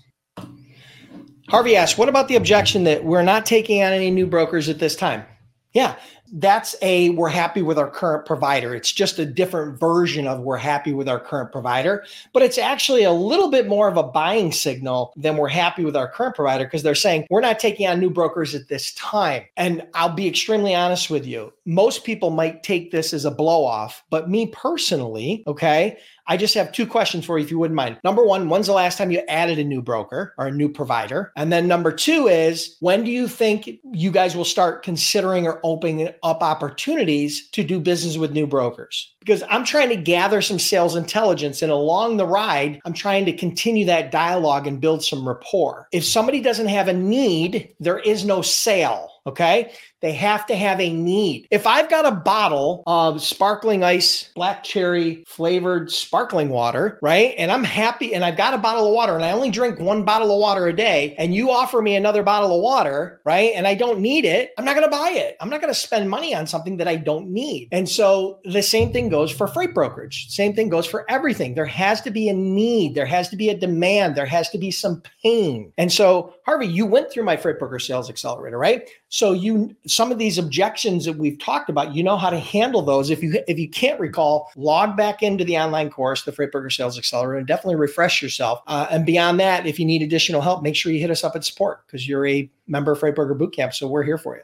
Harvey 1.48 1.76
asks, 1.76 1.98
what 1.98 2.08
about 2.08 2.28
the 2.28 2.36
objection 2.36 2.84
that 2.84 3.04
we're 3.04 3.24
not 3.24 3.48
taking 3.48 3.82
on 3.82 3.92
any 3.92 4.12
new 4.12 4.28
brokers 4.28 4.70
at 4.70 4.78
this 4.78 4.96
time? 4.96 5.26
Yeah, 5.74 5.96
that's 6.34 6.76
a 6.82 7.10
we're 7.12 7.30
happy 7.30 7.62
with 7.62 7.78
our 7.78 7.90
current 7.90 8.26
provider. 8.26 8.76
It's 8.76 8.92
just 8.92 9.20
a 9.20 9.26
different 9.26 9.80
version 9.80 10.28
of 10.28 10.42
we're 10.42 10.58
happy 10.58 10.94
with 10.94 11.10
our 11.10 11.20
current 11.20 11.52
provider, 11.52 12.06
but 12.34 12.44
it's 12.44 12.58
actually 12.58 13.04
a 13.04 13.12
little 13.12 13.50
bit 13.50 13.68
more 13.68 13.88
of 13.88 13.98
a 13.98 14.04
buying 14.04 14.52
signal 14.52 15.14
than 15.16 15.38
we're 15.38 15.48
happy 15.50 15.86
with 15.86 15.96
our 15.96 16.08
current 16.08 16.36
provider 16.36 16.66
because 16.66 16.84
they're 16.84 16.96
saying 16.96 17.26
we're 17.30 17.42
not 17.42 17.60
taking 17.60 17.88
on 17.88 18.00
new 18.00 18.10
brokers 18.10 18.56
at 18.56 18.68
this 18.68 18.94
time. 18.94 19.44
And 19.58 19.86
I'll 19.94 20.14
be 20.14 20.28
extremely 20.28 20.76
honest 20.76 21.10
with 21.10 21.26
you. 21.26 21.54
Most 21.66 22.04
people 22.04 22.30
might 22.30 22.64
take 22.64 22.92
this 22.92 23.14
as 23.14 23.26
a 23.26 23.32
blow 23.32 23.64
off, 23.64 24.04
but 24.10 24.30
me 24.30 24.48
personally, 24.48 25.44
okay, 25.48 25.98
I 26.30 26.38
just 26.38 26.54
have 26.54 26.72
two 26.72 26.86
questions 26.86 27.26
for 27.26 27.40
you, 27.40 27.44
if 27.44 27.50
you 27.50 27.58
wouldn't 27.58 27.76
mind. 27.76 27.98
Number 28.04 28.24
one, 28.24 28.50
when's 28.50 28.68
the 28.68 28.74
last 28.74 29.00
time 29.00 29.10
you 29.10 29.24
added 29.28 29.58
a 29.58 29.64
new 29.64 29.82
broker 29.82 30.36
or 30.38 30.46
a 30.46 30.52
new 30.52 30.70
provider? 30.70 31.34
And 31.36 31.52
then 31.52 31.68
number 31.68 31.92
two 31.92 32.28
is, 32.28 32.78
when 32.82 33.04
do 33.04 33.10
you 33.10 33.28
think 33.28 33.68
you 33.92 34.12
guys 34.12 34.36
will 34.36 34.46
start 34.46 34.84
considering 34.84 35.48
or 35.48 35.60
opening 35.64 36.14
up 36.24 36.42
opportunities 36.42 37.50
to 37.50 37.64
do 37.64 37.80
business 37.80 38.18
with 38.18 38.32
new 38.32 38.48
brokers? 38.48 39.14
Because 39.20 39.44
I'm 39.50 39.64
trying 39.64 39.90
to 39.90 39.96
gather 39.96 40.42
some 40.42 40.60
sales 40.60 40.96
intelligence, 40.96 41.62
and 41.62 41.72
along 41.72 42.18
the 42.18 42.26
ride, 42.26 42.80
I'm 42.86 42.94
trying 42.94 43.26
to 43.26 43.34
continue 43.34 43.86
that 43.86 44.12
dialogue 44.12 44.68
and 44.68 44.82
build 44.82 45.04
some 45.04 45.28
rapport. 45.28 45.88
If 45.92 46.06
somebody 46.06 46.42
doesn't 46.42 46.68
have 46.68 46.88
a 46.88 46.94
need, 46.94 47.76
there 47.80 48.00
is 48.00 48.26
no 48.26 48.42
sale. 48.42 49.10
Okay. 49.28 49.72
They 50.02 50.14
have 50.14 50.46
to 50.48 50.56
have 50.56 50.80
a 50.80 50.94
need. 50.94 51.48
If 51.52 51.68
I've 51.68 51.90
got 51.90 52.06
a 52.06 52.12
bottle 52.12 52.84
of 52.88 53.22
sparkling 53.22 53.84
ice, 53.84 54.32
black 54.36 54.64
cherry 54.64 55.24
flavored 55.28 55.92
sparkling 55.92 56.50
water, 56.50 57.00
right? 57.02 57.34
And 57.38 57.52
I'm 57.52 57.64
happy 57.64 58.14
and 58.14 58.24
I've 58.24 58.38
got 58.38 58.54
a 58.54 58.58
bottle 58.58 58.88
of 58.88 58.94
water 58.94 59.16
and 59.16 59.26
I 59.26 59.32
only 59.32 59.52
drink 59.52 59.80
one 59.80 60.04
bottle 60.04 60.32
of 60.32 60.40
water 60.40 60.68
a 60.68 60.74
day, 60.74 61.16
and 61.18 61.34
you 61.34 61.52
offer 61.52 61.82
me 61.82 61.96
another 61.96 62.24
bottle 62.24 62.56
of 62.56 62.62
water, 62.62 63.22
right? 63.26 63.52
And 63.56 63.68
I 63.68 63.76
don't 63.76 64.00
need 64.00 64.26
it, 64.26 64.52
I'm 64.58 64.66
not 64.66 64.76
going 64.76 64.88
to 64.88 64.92
buy 64.92 65.12
it. 65.12 65.36
I'm 65.42 65.50
not 65.50 65.62
going 65.62 65.74
to 65.74 65.80
spend 65.80 66.10
money 66.10 66.34
on 66.34 66.48
something 66.48 66.78
that 66.78 66.88
I 66.88 66.96
don't 66.96 67.30
need. 67.30 67.70
And 67.72 67.88
so 67.88 68.40
the 68.46 68.62
same 68.62 68.92
thing 68.92 69.10
goes 69.10 69.32
for 69.32 69.48
freight 69.48 69.74
brokerage. 69.74 70.30
Same 70.30 70.54
thing 70.54 70.70
goes 70.70 70.86
for 70.86 71.10
everything. 71.10 71.56
There 71.56 71.66
has 71.66 72.02
to 72.02 72.12
be 72.12 72.30
a 72.30 72.34
need, 72.34 72.96
there 72.96 73.06
has 73.06 73.30
to 73.30 73.36
be 73.36 73.50
a 73.50 73.58
demand, 73.58 74.16
there 74.16 74.26
has 74.26 74.50
to 74.52 74.58
be 74.58 74.72
some 74.72 75.02
pain. 75.24 75.72
And 75.78 75.92
so, 75.92 76.34
Harvey, 76.46 76.68
you 76.68 76.86
went 76.86 77.12
through 77.12 77.24
my 77.24 77.38
freight 77.38 77.60
broker 77.60 77.80
sales 77.80 78.10
accelerator, 78.10 78.58
right? 78.58 78.90
So 79.10 79.34
you 79.34 79.76
some 79.90 80.12
of 80.12 80.18
these 80.18 80.38
objections 80.38 81.06
that 81.06 81.18
we've 81.18 81.40
talked 81.40 81.70
about, 81.70 81.96
you 81.96 82.04
know 82.04 82.18
how 82.18 82.30
to 82.30 82.40
handle 82.40 82.82
those. 82.82 83.10
If 83.10 83.24
you 83.24 83.42
if 83.48 83.58
you 83.58 83.70
can't 83.70 84.00
recall, 84.00 84.52
log 84.56 84.96
back 84.96 85.24
into 85.24 85.44
the 85.44 85.58
online 85.58 85.90
course, 85.90 86.24
the 86.24 86.32
Freight 86.32 86.52
Broker 86.52 86.70
Sales 86.70 86.98
Accelerator, 86.98 87.38
and 87.38 87.48
definitely 87.48 87.76
refresh 87.76 88.22
yourself. 88.22 88.62
Uh, 88.68 88.88
and 88.90 89.06
beyond 89.06 89.40
that, 89.40 89.66
if 89.66 89.80
you 89.80 89.86
need 89.86 90.02
additional 90.02 90.42
help, 90.42 90.64
make 90.64 90.76
sure 90.76 90.92
you 90.92 91.00
hit 91.00 91.12
us 91.12 91.24
up 91.24 91.36
at 91.36 91.44
support 91.44 91.86
because 91.88 92.08
you're 92.08 92.28
a 92.28 92.50
member 92.68 92.92
of 92.92 93.00
Freight 93.00 93.16
Broker 93.16 93.36
Bootcamp, 93.36 93.74
so 93.74 93.88
we're 93.88 94.04
here 94.04 94.18
for 94.18 94.36
you. 94.38 94.44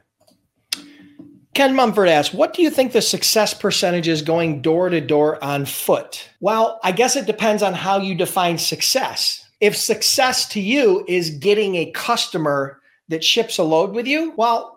Ken 1.54 1.74
Mumford 1.74 2.10
asks, 2.10 2.34
what 2.34 2.54
do 2.54 2.62
you 2.62 2.70
think 2.70 2.92
the 2.92 3.02
success 3.02 3.54
percentage 3.54 4.10
is 4.10 4.22
going 4.22 4.62
door 4.62 4.90
to 4.90 5.00
door 5.00 5.42
on 5.42 5.64
foot? 5.64 6.30
Well, 6.42 6.82
I 6.84 6.92
guess 6.92 7.16
it 7.16 7.26
depends 7.26 7.64
on 7.64 7.74
how 7.74 7.98
you 7.98 8.14
define 8.14 8.58
success. 8.58 9.48
If 9.62 9.78
success 9.78 10.50
to 10.50 10.60
you 10.60 11.06
is 11.08 11.30
getting 11.30 11.76
a 11.76 11.92
customer 11.92 12.82
that 13.08 13.24
ships 13.24 13.58
a 13.58 13.64
load 13.64 13.92
with 13.92 14.06
you, 14.06 14.34
well, 14.36 14.75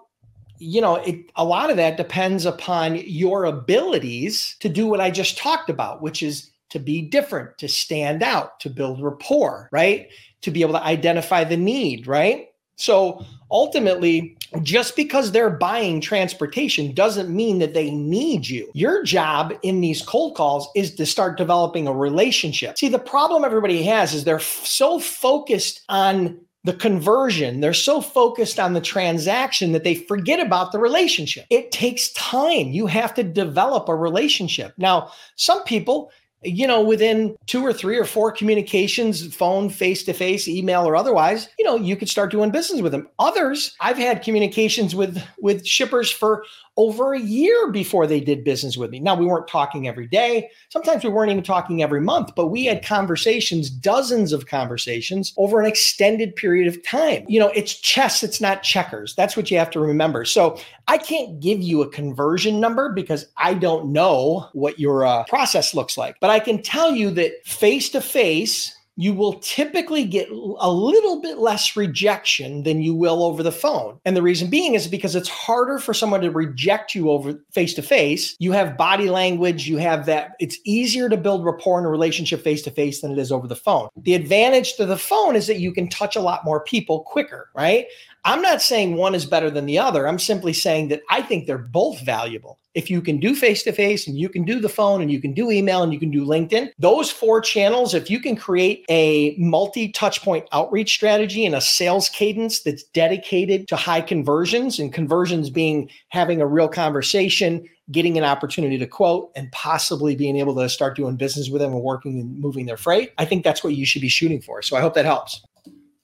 you 0.58 0.80
know, 0.80 0.96
it, 0.96 1.30
a 1.36 1.44
lot 1.44 1.70
of 1.70 1.76
that 1.76 1.96
depends 1.96 2.44
upon 2.44 2.96
your 2.96 3.44
abilities 3.44 4.56
to 4.60 4.68
do 4.68 4.86
what 4.86 5.00
I 5.00 5.10
just 5.10 5.38
talked 5.38 5.70
about, 5.70 6.02
which 6.02 6.22
is 6.22 6.50
to 6.70 6.78
be 6.78 7.02
different, 7.02 7.56
to 7.58 7.68
stand 7.68 8.22
out, 8.22 8.60
to 8.60 8.70
build 8.70 9.02
rapport, 9.02 9.68
right? 9.72 10.08
To 10.42 10.50
be 10.50 10.62
able 10.62 10.74
to 10.74 10.82
identify 10.84 11.44
the 11.44 11.56
need, 11.56 12.06
right? 12.06 12.48
So 12.76 13.24
ultimately, 13.50 14.36
just 14.62 14.94
because 14.94 15.32
they're 15.32 15.50
buying 15.50 16.00
transportation 16.00 16.94
doesn't 16.94 17.34
mean 17.34 17.58
that 17.58 17.74
they 17.74 17.90
need 17.90 18.46
you. 18.46 18.70
Your 18.72 19.02
job 19.02 19.52
in 19.62 19.80
these 19.80 20.00
cold 20.02 20.36
calls 20.36 20.68
is 20.76 20.94
to 20.94 21.04
start 21.04 21.36
developing 21.36 21.88
a 21.88 21.92
relationship. 21.92 22.78
See, 22.78 22.88
the 22.88 22.98
problem 22.98 23.44
everybody 23.44 23.82
has 23.82 24.14
is 24.14 24.24
they're 24.24 24.36
f- 24.36 24.64
so 24.64 25.00
focused 25.00 25.82
on 25.88 26.38
the 26.68 26.75
conversion. 26.75 27.60
They're 27.60 27.72
so 27.72 28.02
focused 28.02 28.60
on 28.60 28.75
the 28.75 28.80
transaction 28.82 29.72
that 29.72 29.84
they 29.84 29.94
forget 29.94 30.38
about 30.38 30.70
the 30.70 30.78
relationship. 30.78 31.46
It 31.48 31.72
takes 31.72 32.12
time. 32.12 32.72
You 32.72 32.87
have 32.87 33.14
to 33.14 33.22
develop 33.22 33.88
a 33.88 33.96
relationship. 33.96 34.75
Now, 34.76 35.10
some 35.37 35.64
people, 35.64 36.10
you 36.42 36.66
know, 36.66 36.82
within 36.82 37.38
two 37.46 37.64
or 37.64 37.72
three 37.72 37.96
or 37.96 38.04
four 38.04 38.30
communications, 38.30 39.34
phone, 39.34 39.70
face 39.70 40.04
to 40.04 40.12
face, 40.12 40.46
email, 40.46 40.87
or 40.87 40.94
otherwise, 40.94 41.48
you 41.58 41.64
know, 41.64 41.76
you 41.76 41.96
could 41.96 42.10
start 42.10 42.30
doing 42.30 42.50
business 42.50 42.82
with 42.82 42.92
them. 42.92 43.08
Others, 43.18 43.75
I've 43.80 43.96
had 43.96 44.22
communications 44.22 44.94
with 44.94 45.25
with 45.40 45.66
shippers 45.66 46.10
for 46.10 46.44
over 46.78 47.12
a 47.12 47.20
year 47.20 47.70
before 47.73 48.06
they 48.06 48.20
did 48.20 48.44
business 48.44 48.76
with 48.76 48.90
me. 48.90 49.00
Now, 49.00 49.16
we 49.16 49.26
weren't 49.26 49.49
talking 49.49 49.88
every 49.88 50.06
day. 50.06 50.49
Sometimes 50.70 51.02
we 51.02 51.11
weren't 51.11 51.32
even 51.32 51.42
talking 51.42 51.82
every 51.82 52.00
month, 52.00 52.30
but 52.37 52.47
we 52.47 52.64
had 52.64 52.85
conversations, 52.85 53.68
dozens 53.68 54.32
of 54.32 54.47
conversations 54.47 55.35
over 55.37 55.61
an 55.61 55.66
extended 55.66 56.37
period 56.37 56.68
of 56.68 56.80
time. 56.85 57.25
You 57.28 57.40
know, 57.40 57.49
it's 57.49 57.75
chess, 57.75 58.23
it's 58.23 58.40
not 58.40 58.62
checkers. 58.62 59.16
That's 59.16 59.37
what 59.37 59.50
you 59.50 59.58
have 59.58 59.70
to 59.70 59.80
remember. 59.80 60.25
So 60.25 60.56
I 60.87 60.99
can't 60.99 61.40
give 61.40 61.61
you 61.61 61.82
a 61.82 61.88
conversion 61.90 62.61
number 62.61 62.92
because 62.92 63.26
I 63.37 63.54
don't 63.54 63.92
know 63.92 64.49
what 64.52 64.78
your 64.78 65.04
uh, 65.04 65.25
process 65.25 65.75
looks 65.75 65.99
like, 65.99 66.20
but 66.20 66.30
I 66.30 66.38
can 66.38 66.62
tell 66.62 66.92
you 66.92 67.11
that 67.11 67.44
face 67.44 67.88
to 67.90 68.00
face, 68.00 68.77
you 68.99 69.12
will 69.12 69.35
typically 69.35 70.05
get 70.05 70.28
a 70.28 70.71
little 70.71 71.21
bit 71.21 71.38
less 71.38 71.76
rejection 71.76 72.64
than 72.64 72.83
you 72.83 72.93
will 72.93 73.23
over 73.23 73.45
the 73.45 73.52
phone. 73.52 73.97
And 74.05 74.17
the 74.17 74.23
reason 74.23 74.50
being 74.50 74.75
is 74.75 74.88
because 74.88 75.14
it's 75.14 75.28
harder 75.28 75.78
for 75.78 75.95
someone 75.95 76.21
to 76.23 76.33
reject 76.33 76.97
you 76.97 77.09
over 77.11 77.38
face 77.52 77.75
to 77.75 77.83
face. 77.83 78.35
You 78.40 78.50
have 78.50 78.76
body 78.76 79.09
language, 79.09 79.69
you 79.69 79.76
have 79.76 80.05
that. 80.07 80.33
It's 80.40 80.59
easier 80.64 81.09
to 81.11 81.17
build 81.17 81.45
rapport 81.45 81.78
in 81.78 81.87
a 81.87 81.90
relationship 81.90 82.43
face 82.43 82.62
to 82.62 82.73
face 82.73 83.00
than 83.00 83.12
it 83.12 83.19
is 83.19 83.31
over 83.31 83.47
the 83.47 83.55
phone. 83.55 83.88
The 83.97 84.17
advantage 84.17 84.75
to 84.75 84.85
the 84.85 84.99
phone 84.99 85.37
is 85.37 85.47
that 85.47 85.61
you 85.61 85.73
can 85.73 85.88
touch 85.88 86.17
a 86.17 86.21
lot 86.21 86.45
more 86.45 86.64
people 86.64 87.05
quicker, 87.05 87.50
right? 87.55 87.87
I'm 88.28 88.42
not 88.42 88.61
saying 88.61 88.97
one 88.97 89.14
is 89.14 89.25
better 89.25 89.50
than 89.50 89.64
the 89.64 89.78
other. 89.78 90.06
I'm 90.06 90.18
simply 90.18 90.52
saying 90.52 90.88
that 90.88 91.00
I 91.08 91.23
think 91.23 91.47
they're 91.47 91.56
both 91.56 91.99
valuable. 92.02 92.58
If 92.75 92.90
you 92.90 93.00
can 93.00 93.18
do 93.18 93.35
face 93.35 93.62
to 93.62 93.73
face 93.73 94.06
and 94.06 94.18
you 94.18 94.28
can 94.28 94.44
do 94.44 94.61
the 94.61 94.68
phone 94.68 95.00
and 95.00 95.11
you 95.11 95.18
can 95.18 95.32
do 95.32 95.50
email 95.50 95.82
and 95.82 95.94
you 95.94 95.99
can 95.99 96.11
do 96.11 96.26
LinkedIn, 96.26 96.68
those 96.78 97.11
four 97.11 97.40
channels, 97.40 97.94
if 97.94 98.11
you 98.11 98.20
can 98.20 98.37
create 98.37 98.85
a 98.90 99.35
multi 99.38 99.88
touch 99.92 100.20
point 100.20 100.47
outreach 100.52 100.92
strategy 100.92 101.47
and 101.47 101.54
a 101.54 101.61
sales 101.62 102.11
cadence 102.11 102.61
that's 102.61 102.82
dedicated 102.82 103.66
to 103.68 103.76
high 103.76 104.02
conversions 104.02 104.78
and 104.78 104.92
conversions 104.92 105.49
being 105.49 105.88
having 106.11 106.42
a 106.42 106.47
real 106.47 106.68
conversation, 106.68 107.66
getting 107.90 108.18
an 108.18 108.25
opportunity 108.25 108.76
to 108.76 108.87
quote 108.87 109.32
and 109.37 109.50
possibly 109.52 110.14
being 110.14 110.37
able 110.37 110.54
to 110.54 110.68
start 110.68 110.97
doing 110.97 111.16
business 111.16 111.49
with 111.49 111.62
them 111.62 111.73
and 111.73 111.80
working 111.80 112.20
and 112.20 112.38
moving 112.38 112.66
their 112.66 112.76
freight, 112.76 113.11
I 113.16 113.25
think 113.25 113.42
that's 113.42 113.64
what 113.64 113.73
you 113.73 113.87
should 113.87 114.02
be 114.02 114.11
shooting 114.11 114.42
for. 114.42 114.61
So 114.61 114.76
I 114.76 114.82
hope 114.82 114.92
that 114.97 115.06
helps. 115.06 115.42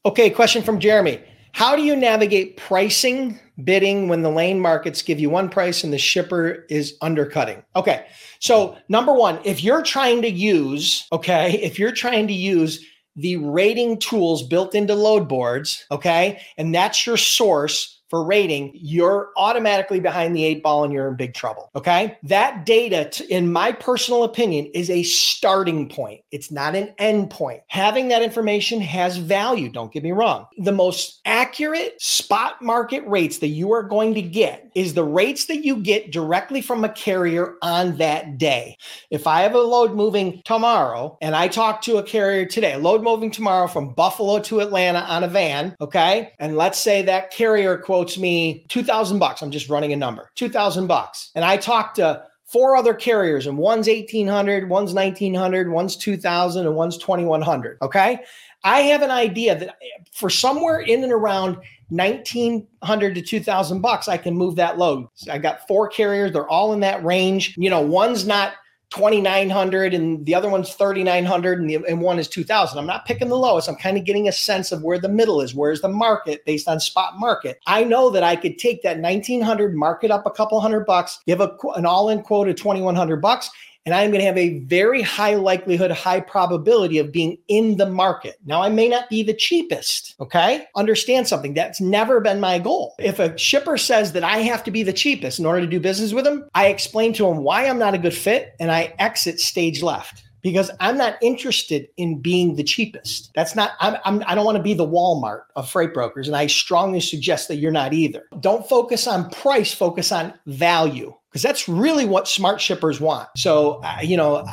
Okay, 0.07 0.31
question 0.31 0.63
from 0.63 0.81
Jeremy. 0.81 1.21
How 1.55 1.77
do 1.77 1.83
you 1.83 1.95
navigate 1.95 2.57
pricing, 2.57 3.39
bidding 3.63 4.09
when 4.09 4.23
the 4.23 4.31
lane 4.31 4.59
markets 4.59 5.03
give 5.03 5.21
you 5.21 5.31
one 5.31 5.49
price 5.49 5.85
and 5.85 5.93
the 5.93 5.99
shipper 5.99 6.67
is 6.69 6.97
undercutting? 7.01 7.63
Okay. 7.77 8.07
So, 8.41 8.77
number 8.89 9.13
one, 9.13 9.39
if 9.45 9.63
you're 9.63 9.85
trying 9.85 10.21
to 10.23 10.29
use, 10.29 11.07
okay, 11.13 11.53
if 11.63 11.79
you're 11.79 11.93
trying 11.93 12.27
to 12.27 12.33
use 12.33 12.85
the 13.15 13.37
rating 13.37 14.01
tools 14.01 14.43
built 14.43 14.75
into 14.75 14.97
load 14.97 15.29
boards, 15.29 15.87
okay, 15.93 16.43
and 16.59 16.75
that's 16.75 17.07
your 17.07 17.17
source 17.17 17.94
for 18.15 18.23
rating, 18.23 18.71
you're 18.75 19.31
automatically 19.37 19.99
behind 19.99 20.37
the 20.37 20.45
eight 20.45 20.63
ball 20.63 20.85
and 20.85 20.93
you're 20.93 21.09
in 21.09 21.17
big 21.17 21.35
trouble. 21.35 21.69
Okay. 21.75 22.17
That 22.23 22.65
data, 22.65 23.11
in 23.29 23.53
my 23.53 23.73
personal 23.73 24.23
opinion, 24.23 24.67
is 24.67 24.89
a 24.89 25.03
starting 25.03 25.89
point. 25.89 26.21
It's 26.31 26.53
not 26.53 26.77
an 26.77 26.95
end 26.99 27.31
point. 27.31 27.63
Having 27.67 28.07
that 28.11 28.23
information 28.23 28.81
has 28.81 29.17
value. 29.17 29.69
Don't 29.69 29.93
get 29.93 30.05
me 30.05 30.13
wrong. 30.13 30.47
The 30.59 30.71
most 30.71 31.23
accurate 31.25 32.01
spot 32.01 32.63
market 32.63 33.05
rates 33.05 33.39
that 33.39 33.49
you 33.49 33.73
are 33.73 33.83
going 33.83 34.15
to 34.15 34.23
get 34.23 34.71
is 34.77 34.95
the 34.95 35.03
rates 35.03 35.47
that 35.47 35.65
you 35.65 35.79
get 35.79 36.13
directly 36.13 36.61
from 36.61 36.85
a 36.85 36.89
carrier 36.91 37.57
on 37.63 37.97
that 37.97 38.39
day. 38.39 38.77
If 39.11 39.27
I 39.27 39.41
have 39.41 39.57
a 39.57 39.61
load 39.61 39.97
moving 39.97 40.41
tomorrow 40.45 41.19
and 41.21 41.35
I 41.35 41.49
talk 41.49 41.83
to 41.83 41.97
a 41.97 42.03
carrier 42.05 42.47
today, 42.47 42.77
load 42.77 43.03
moving 43.03 43.33
tomorrow 43.33 43.67
from 43.67 43.93
Buffalo 43.93 44.39
to 44.39 44.61
Atlanta 44.61 45.01
on 45.01 45.25
a 45.25 45.29
van, 45.29 45.75
okay? 45.81 46.33
And 46.39 46.57
let's 46.57 46.79
say 46.79 47.03
that 47.03 47.33
carrier 47.33 47.77
quote 47.77 48.04
quotes 48.05 48.19
me 48.19 48.67
2000 48.69 49.19
bucks. 49.19 49.41
I'm 49.41 49.51
just 49.51 49.71
running 49.71 49.95
a 49.95 49.97
number. 49.97 50.31
2000 50.35 50.87
bucks. 50.87 51.31
And 51.35 51.43
I 51.43 51.57
talked 51.57 51.97
to 51.97 52.23
four 52.45 52.77
other 52.77 52.93
carriers 52.93 53.47
and 53.47 53.57
one's 53.57 53.89
1800, 53.89 54.69
one's 54.69 54.93
1900, 54.93 55.71
one's 55.71 55.97
2000 55.97 56.67
and 56.67 56.77
one's 56.77 56.99
2100, 56.99 57.79
okay? 57.81 58.19
I 58.63 58.81
have 58.81 59.01
an 59.01 59.11
idea 59.11 59.59
that 59.59 59.69
eh, 59.69 60.03
for 60.13 60.29
somewhere 60.29 60.81
in 60.81 61.03
and 61.03 61.13
around 61.13 61.57
1900 61.89 63.15
to 63.15 63.23
2000 63.23 63.81
bucks 63.81 64.07
I 64.07 64.19
can 64.19 64.35
move 64.35 64.57
that 64.57 64.77
load. 64.77 65.07
I 65.31 65.39
got 65.39 65.67
four 65.67 65.89
carriers, 65.89 66.33
they're 66.33 66.49
all 66.49 66.75
in 66.75 66.81
that 66.81 67.03
range. 67.03 67.55
You 67.57 67.71
know, 67.71 67.81
one's 67.81 68.27
not 68.27 68.53
2900 68.95 69.93
and 69.93 70.25
the 70.25 70.35
other 70.35 70.49
one's 70.49 70.73
3900 70.75 71.61
and, 71.61 71.69
the, 71.69 71.77
and 71.89 72.01
one 72.01 72.19
is 72.19 72.29
2000 72.29 72.79
i'm 72.79 72.87
not 72.87 73.05
picking 73.07 73.29
the 73.29 73.37
lowest. 73.37 73.69
I'm 73.69 73.75
kind 73.77 73.97
of 73.97 74.05
getting 74.05 74.29
a 74.29 74.33
sense 74.33 74.71
of 74.71 74.83
where 74.83 74.99
the 74.99 75.09
middle 75.09 75.41
is. 75.41 75.55
Where's 75.55 75.81
the 75.81 75.89
market 75.89 76.45
based 76.45 76.69
on 76.69 76.79
spot 76.79 77.19
market? 77.19 77.59
I 77.67 77.83
know 77.83 78.11
that 78.11 78.23
i 78.23 78.37
could 78.37 78.59
take 78.59 78.83
that 78.83 78.99
1900 78.99 79.75
mark 79.75 80.05
it 80.05 80.11
up 80.11 80.27
a 80.27 80.31
couple 80.31 80.61
hundred 80.61 80.87
bucks 80.87 81.21
give 81.27 81.41
a, 81.41 81.57
an 81.75 81.87
all-in 81.87 82.23
quote 82.23 82.49
of 82.49 82.57
2100 82.57 83.17
bucks 83.21 83.51
and 83.87 83.95
I'm 83.95 84.11
going 84.11 84.21
to 84.21 84.27
have 84.27 84.39
a 84.39 84.61
very 84.61 85.03
high 85.03 85.35
likelihood, 85.35 85.91
high 85.91 86.21
probability 86.21 86.99
of 86.99 87.13
being 87.13 87.39
in 87.49 87.77
the 87.77 87.87
market. 87.87 88.37
Now, 88.45 88.63
I 88.63 88.69
may 88.69 88.89
not 88.89 89.11
be 89.11 89.23
the 89.23 89.35
cheapest. 89.35 90.15
Okay. 90.21 90.67
Understand 90.75 91.29
something. 91.29 91.55
That's 91.55 91.81
never 91.81 92.21
been 92.21 92.41
my 92.41 92.59
goal. 92.59 92.95
If 92.99 93.19
a 93.19 93.37
shipper 93.37 93.77
says 93.77 94.13
that 94.13 94.25
I 94.25 94.39
have 94.39 94.65
to 94.65 94.71
be 94.71 94.83
the 94.83 94.93
cheapest 94.93 95.39
in 95.39 95.47
order 95.47 95.61
to 95.61 95.67
do 95.67 95.81
business 95.81 96.13
with 96.13 96.25
them, 96.25 96.49
I 96.55 96.69
explain 96.69 97.13
to 97.15 97.27
them 97.27 97.39
why 97.39 97.67
I'm 97.67 97.79
not 97.79 97.95
a 97.95 97.99
good 97.99 98.15
fit 98.15 98.55
and 98.59 98.71
I 98.71 98.95
exit 98.99 99.41
stage 99.41 99.83
left 99.83 100.25
because 100.45 100.71
I'm 100.79 100.99
not 100.99 101.17
interested 101.23 101.89
in 101.97 102.21
being 102.21 102.57
the 102.57 102.63
cheapest. 102.63 103.33
That's 103.35 103.57
not, 103.57 103.73
I'm, 103.81 103.97
I'm, 104.05 104.23
I 104.27 104.33
do 104.33 104.37
not 104.37 104.45
want 104.45 104.57
to 104.57 104.63
be 104.63 104.75
the 104.75 104.87
Walmart 104.87 105.43
of 105.57 105.69
freight 105.69 105.95
brokers. 105.95 106.29
And 106.29 106.37
I 106.37 106.47
strongly 106.47 107.01
suggest 107.01 107.49
that 107.49 107.57
you're 107.57 107.73
not 107.73 107.95
either. 107.95 108.25
Don't 108.41 108.69
focus 108.69 109.07
on 109.07 109.31
price, 109.31 109.73
focus 109.73 110.13
on 110.13 110.35
value 110.47 111.15
because 111.35 111.43
that's 111.43 111.69
really 111.69 112.07
what 112.07 112.29
smart 112.29 112.61
shippers 112.61 113.01
want. 113.01 113.29
So, 113.37 113.83
uh, 113.83 113.99
you 114.05 114.17
know, 114.17 114.47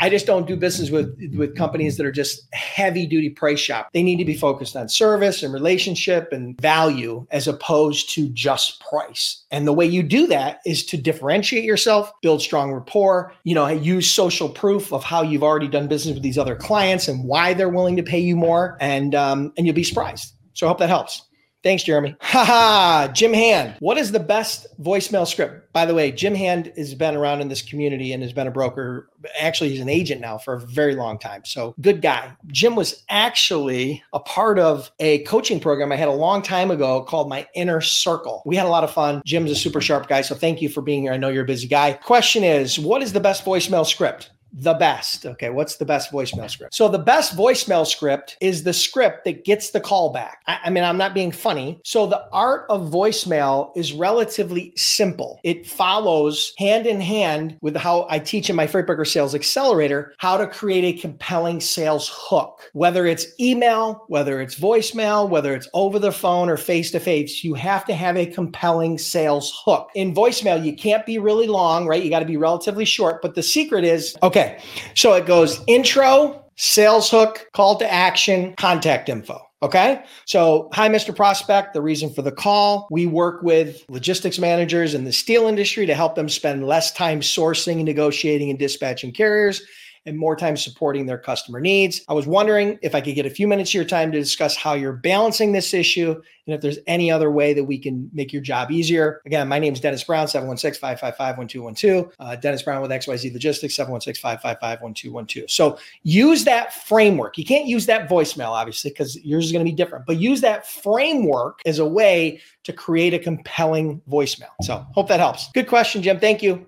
I 0.00 0.08
just 0.08 0.24
don't 0.24 0.46
do 0.46 0.56
business 0.56 0.88
with 0.88 1.14
with 1.36 1.54
companies 1.54 1.98
that 1.98 2.06
are 2.06 2.12
just 2.12 2.48
heavy 2.54 3.06
duty 3.06 3.28
price 3.28 3.60
shop. 3.60 3.90
They 3.92 4.02
need 4.02 4.16
to 4.16 4.24
be 4.24 4.34
focused 4.34 4.74
on 4.74 4.88
service 4.88 5.42
and 5.42 5.52
relationship 5.52 6.32
and 6.32 6.58
value 6.58 7.26
as 7.30 7.46
opposed 7.46 8.08
to 8.14 8.30
just 8.30 8.80
price. 8.80 9.44
And 9.50 9.66
the 9.66 9.74
way 9.74 9.84
you 9.84 10.02
do 10.02 10.26
that 10.28 10.60
is 10.64 10.86
to 10.86 10.96
differentiate 10.96 11.64
yourself, 11.64 12.10
build 12.22 12.40
strong 12.40 12.72
rapport, 12.72 13.34
you 13.44 13.54
know, 13.54 13.68
use 13.68 14.10
social 14.10 14.48
proof 14.48 14.94
of 14.94 15.04
how 15.04 15.20
you've 15.20 15.42
already 15.42 15.68
done 15.68 15.88
business 15.88 16.14
with 16.14 16.22
these 16.22 16.38
other 16.38 16.56
clients 16.56 17.06
and 17.06 17.22
why 17.24 17.52
they're 17.52 17.68
willing 17.68 17.96
to 17.96 18.02
pay 18.02 18.18
you 18.18 18.34
more 18.34 18.78
and 18.80 19.14
um, 19.14 19.52
and 19.58 19.66
you'll 19.66 19.76
be 19.76 19.84
surprised. 19.84 20.32
So 20.54 20.66
I 20.66 20.70
hope 20.70 20.78
that 20.78 20.88
helps. 20.88 21.20
Thanks, 21.64 21.82
Jeremy. 21.82 22.14
Haha, 22.20 23.08
Jim 23.08 23.32
Hand. 23.32 23.76
What 23.80 23.96
is 23.96 24.12
the 24.12 24.20
best 24.20 24.66
voicemail 24.80 25.26
script? 25.26 25.72
By 25.72 25.86
the 25.86 25.94
way, 25.94 26.12
Jim 26.12 26.34
Hand 26.34 26.70
has 26.76 26.94
been 26.94 27.16
around 27.16 27.40
in 27.40 27.48
this 27.48 27.62
community 27.62 28.12
and 28.12 28.22
has 28.22 28.34
been 28.34 28.46
a 28.46 28.50
broker. 28.50 29.08
Actually, 29.40 29.70
he's 29.70 29.80
an 29.80 29.88
agent 29.88 30.20
now 30.20 30.36
for 30.36 30.52
a 30.52 30.60
very 30.60 30.94
long 30.94 31.18
time. 31.18 31.42
So, 31.46 31.74
good 31.80 32.02
guy. 32.02 32.36
Jim 32.48 32.76
was 32.76 33.02
actually 33.08 34.02
a 34.12 34.20
part 34.20 34.58
of 34.58 34.92
a 35.00 35.20
coaching 35.20 35.58
program 35.58 35.90
I 35.90 35.96
had 35.96 36.08
a 36.08 36.12
long 36.12 36.42
time 36.42 36.70
ago 36.70 37.00
called 37.00 37.30
My 37.30 37.48
Inner 37.54 37.80
Circle. 37.80 38.42
We 38.44 38.56
had 38.56 38.66
a 38.66 38.68
lot 38.68 38.84
of 38.84 38.92
fun. 38.92 39.22
Jim's 39.24 39.50
a 39.50 39.56
super 39.56 39.80
sharp 39.80 40.06
guy. 40.06 40.20
So, 40.20 40.34
thank 40.34 40.60
you 40.60 40.68
for 40.68 40.82
being 40.82 41.04
here. 41.04 41.14
I 41.14 41.16
know 41.16 41.30
you're 41.30 41.44
a 41.44 41.46
busy 41.46 41.66
guy. 41.66 41.94
Question 41.94 42.44
is 42.44 42.78
What 42.78 43.00
is 43.00 43.14
the 43.14 43.20
best 43.20 43.42
voicemail 43.42 43.86
script? 43.86 44.30
The 44.56 44.74
best. 44.74 45.26
Okay, 45.26 45.50
what's 45.50 45.76
the 45.76 45.84
best 45.84 46.12
voicemail 46.12 46.48
script? 46.48 46.74
So 46.74 46.88
the 46.88 46.98
best 46.98 47.36
voicemail 47.36 47.84
script 47.86 48.36
is 48.40 48.62
the 48.62 48.72
script 48.72 49.24
that 49.24 49.44
gets 49.44 49.70
the 49.70 49.80
call 49.80 50.12
back. 50.12 50.42
I, 50.46 50.58
I, 50.64 50.70
mean, 50.70 50.84
I'm 50.84 50.96
not 50.96 51.12
being 51.12 51.32
funny. 51.32 51.80
So 51.84 52.06
the 52.06 52.24
art 52.32 52.66
of 52.70 52.90
voicemail 52.90 53.76
is 53.76 53.92
relatively 53.92 54.72
simple. 54.76 55.40
It 55.42 55.66
follows 55.66 56.54
hand 56.56 56.86
in 56.86 57.00
hand 57.00 57.58
with 57.62 57.76
how 57.76 58.06
I 58.08 58.20
teach 58.20 58.48
in 58.48 58.54
my 58.54 58.68
Freight 58.68 58.86
Broker 58.86 59.04
Sales 59.04 59.34
Accelerator 59.34 60.14
how 60.18 60.36
to 60.36 60.46
create 60.46 60.84
a 60.84 61.00
compelling 61.00 61.60
sales 61.60 62.10
hook. 62.12 62.70
Whether 62.74 63.06
it's 63.06 63.26
email, 63.40 64.04
whether 64.06 64.40
it's 64.40 64.58
voicemail, 64.58 65.28
whether 65.28 65.54
it's 65.54 65.68
over 65.74 65.98
the 65.98 66.12
phone 66.12 66.48
or 66.48 66.56
face 66.56 66.92
to 66.92 67.00
face, 67.00 67.42
you 67.42 67.54
have 67.54 67.84
to 67.86 67.94
have 67.94 68.16
a 68.16 68.26
compelling 68.26 68.98
sales 68.98 69.52
hook. 69.64 69.90
In 69.96 70.14
voicemail, 70.14 70.64
you 70.64 70.76
can't 70.76 71.04
be 71.04 71.18
really 71.18 71.48
long, 71.48 71.88
right? 71.88 72.02
You 72.02 72.10
got 72.10 72.20
to 72.20 72.24
be 72.24 72.36
relatively 72.36 72.84
short. 72.84 73.20
But 73.20 73.34
the 73.34 73.42
secret 73.42 73.84
is 73.84 74.16
okay 74.22 74.43
Okay. 74.44 74.62
So 74.94 75.14
it 75.14 75.26
goes 75.26 75.60
intro, 75.66 76.44
sales 76.56 77.10
hook, 77.10 77.46
call 77.52 77.76
to 77.76 77.92
action, 77.92 78.54
contact 78.56 79.08
info. 79.08 79.40
Okay. 79.62 80.04
So, 80.26 80.68
hi, 80.74 80.90
Mr. 80.90 81.16
Prospect. 81.16 81.72
The 81.72 81.80
reason 81.80 82.12
for 82.12 82.20
the 82.20 82.32
call 82.32 82.86
we 82.90 83.06
work 83.06 83.42
with 83.42 83.82
logistics 83.88 84.38
managers 84.38 84.92
in 84.92 85.04
the 85.04 85.12
steel 85.12 85.46
industry 85.46 85.86
to 85.86 85.94
help 85.94 86.16
them 86.16 86.28
spend 86.28 86.66
less 86.66 86.92
time 86.92 87.20
sourcing, 87.20 87.82
negotiating, 87.82 88.50
and 88.50 88.58
dispatching 88.58 89.12
carriers 89.12 89.62
and 90.06 90.18
more 90.18 90.36
time 90.36 90.56
supporting 90.56 91.06
their 91.06 91.18
customer 91.18 91.60
needs. 91.60 92.02
I 92.08 92.14
was 92.14 92.26
wondering 92.26 92.78
if 92.82 92.94
I 92.94 93.00
could 93.00 93.14
get 93.14 93.26
a 93.26 93.30
few 93.30 93.48
minutes 93.48 93.70
of 93.70 93.74
your 93.74 93.84
time 93.84 94.12
to 94.12 94.18
discuss 94.18 94.56
how 94.56 94.74
you're 94.74 94.92
balancing 94.92 95.52
this 95.52 95.72
issue 95.72 96.20
and 96.46 96.54
if 96.54 96.60
there's 96.60 96.78
any 96.86 97.10
other 97.10 97.30
way 97.30 97.54
that 97.54 97.64
we 97.64 97.78
can 97.78 98.10
make 98.12 98.32
your 98.32 98.42
job 98.42 98.70
easier. 98.70 99.22
Again, 99.24 99.48
my 99.48 99.58
name 99.58 99.72
is 99.72 99.80
Dennis 99.80 100.04
Brown, 100.04 100.28
716 100.28 100.78
555 100.78 101.38
1212. 101.38 102.14
Uh, 102.18 102.36
Dennis 102.36 102.62
Brown 102.62 102.82
with 102.82 102.90
XYZ 102.90 103.32
Logistics, 103.32 103.74
716 103.74 104.20
555 104.20 104.82
1212. 104.82 105.50
So 105.50 105.78
use 106.02 106.44
that 106.44 106.74
framework. 106.74 107.38
You 107.38 107.44
can't 107.44 107.66
use 107.66 107.86
that 107.86 108.08
voicemail, 108.08 108.50
obviously, 108.50 108.90
because 108.90 109.16
yours 109.24 109.46
is 109.46 109.52
going 109.52 109.64
to 109.64 109.70
be 109.70 109.74
different, 109.74 110.04
but 110.06 110.18
use 110.18 110.42
that 110.42 110.66
framework 110.66 111.60
as 111.64 111.78
a 111.78 111.86
way 111.86 112.40
to 112.64 112.72
create 112.72 113.14
a 113.14 113.18
compelling 113.18 114.02
voicemail. 114.10 114.50
So 114.62 114.84
hope 114.92 115.08
that 115.08 115.20
helps. 115.20 115.50
Good 115.52 115.68
question, 115.68 116.02
Jim. 116.02 116.20
Thank 116.20 116.42
you. 116.42 116.66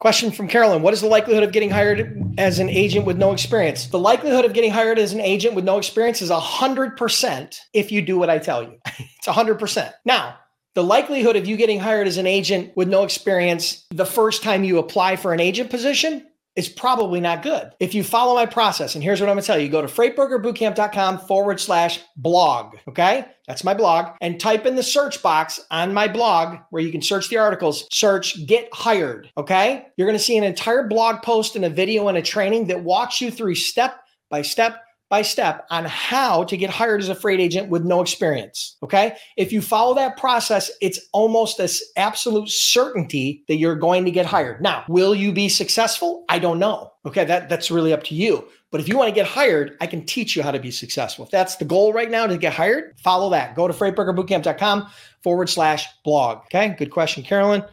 Question 0.00 0.30
from 0.32 0.48
Carolyn 0.48 0.80
What 0.80 0.94
is 0.94 1.02
the 1.02 1.08
likelihood 1.08 1.42
of 1.42 1.52
getting 1.52 1.68
hired 1.68 2.34
as 2.38 2.58
an 2.58 2.70
agent 2.70 3.04
with 3.04 3.18
no 3.18 3.32
experience? 3.32 3.86
The 3.86 3.98
likelihood 3.98 4.46
of 4.46 4.54
getting 4.54 4.70
hired 4.70 4.98
as 4.98 5.12
an 5.12 5.20
agent 5.20 5.54
with 5.54 5.64
no 5.64 5.76
experience 5.76 6.22
is 6.22 6.30
100% 6.30 7.60
if 7.74 7.92
you 7.92 8.00
do 8.00 8.18
what 8.18 8.30
I 8.30 8.38
tell 8.38 8.62
you. 8.62 8.78
it's 8.86 9.26
100%. 9.26 9.92
Now, 10.06 10.38
the 10.74 10.82
likelihood 10.82 11.36
of 11.36 11.46
you 11.46 11.58
getting 11.58 11.80
hired 11.80 12.06
as 12.06 12.16
an 12.16 12.26
agent 12.26 12.74
with 12.76 12.88
no 12.88 13.02
experience 13.04 13.84
the 13.90 14.06
first 14.06 14.42
time 14.42 14.64
you 14.64 14.78
apply 14.78 15.16
for 15.16 15.34
an 15.34 15.40
agent 15.40 15.68
position 15.68 16.26
is 16.56 16.68
probably 16.68 17.20
not 17.20 17.42
good. 17.42 17.70
If 17.80 17.94
you 17.94 18.02
follow 18.02 18.34
my 18.34 18.46
process, 18.46 18.94
and 18.94 19.04
here's 19.04 19.20
what 19.20 19.28
I'm 19.28 19.36
gonna 19.36 19.42
tell 19.42 19.58
you 19.58 19.68
go 19.68 19.82
to 19.82 19.88
freightbrokerbootcamp.com 19.88 21.18
forward 21.20 21.60
slash 21.60 22.00
blog. 22.16 22.76
Okay. 22.88 23.24
That's 23.46 23.64
my 23.64 23.74
blog. 23.74 24.16
And 24.20 24.38
type 24.38 24.66
in 24.66 24.76
the 24.76 24.82
search 24.82 25.22
box 25.22 25.60
on 25.70 25.94
my 25.94 26.06
blog 26.06 26.58
where 26.70 26.82
you 26.82 26.92
can 26.92 27.02
search 27.02 27.28
the 27.28 27.38
articles, 27.38 27.86
search 27.92 28.46
get 28.46 28.68
hired. 28.72 29.30
Okay. 29.36 29.86
You're 29.96 30.08
gonna 30.08 30.18
see 30.18 30.36
an 30.36 30.44
entire 30.44 30.86
blog 30.86 31.22
post 31.22 31.56
and 31.56 31.64
a 31.64 31.70
video 31.70 32.08
and 32.08 32.18
a 32.18 32.22
training 32.22 32.66
that 32.66 32.82
walks 32.82 33.20
you 33.20 33.30
through 33.30 33.54
step 33.54 34.00
by 34.28 34.42
step 34.42 34.82
by 35.10 35.22
step 35.22 35.66
on 35.70 35.84
how 35.84 36.44
to 36.44 36.56
get 36.56 36.70
hired 36.70 37.02
as 37.02 37.08
a 37.08 37.14
freight 37.14 37.40
agent 37.40 37.68
with 37.68 37.84
no 37.84 38.00
experience. 38.00 38.76
Okay. 38.82 39.16
If 39.36 39.52
you 39.52 39.60
follow 39.60 39.92
that 39.96 40.16
process, 40.16 40.70
it's 40.80 41.00
almost 41.12 41.58
this 41.58 41.92
absolute 41.96 42.48
certainty 42.48 43.44
that 43.48 43.56
you're 43.56 43.74
going 43.74 44.04
to 44.04 44.12
get 44.12 44.24
hired. 44.24 44.62
Now, 44.62 44.84
will 44.88 45.14
you 45.14 45.32
be 45.32 45.48
successful? 45.48 46.24
I 46.28 46.38
don't 46.38 46.60
know. 46.60 46.92
Okay. 47.04 47.24
That, 47.24 47.48
that's 47.48 47.70
really 47.70 47.92
up 47.92 48.04
to 48.04 48.14
you. 48.14 48.48
But 48.70 48.80
if 48.80 48.88
you 48.88 48.96
want 48.96 49.08
to 49.08 49.14
get 49.14 49.26
hired, 49.26 49.76
I 49.80 49.88
can 49.88 50.06
teach 50.06 50.36
you 50.36 50.44
how 50.44 50.52
to 50.52 50.60
be 50.60 50.70
successful. 50.70 51.24
If 51.24 51.32
that's 51.32 51.56
the 51.56 51.64
goal 51.64 51.92
right 51.92 52.08
now 52.10 52.28
to 52.28 52.38
get 52.38 52.52
hired, 52.52 52.94
follow 53.00 53.28
that. 53.30 53.56
Go 53.56 53.66
to 53.66 53.74
freightbrokerbootcamp.com 53.74 54.88
forward 55.24 55.50
slash 55.50 55.86
blog. 56.04 56.38
Okay. 56.44 56.76
Good 56.78 56.92
question, 56.92 57.24
Carolyn. 57.24 57.64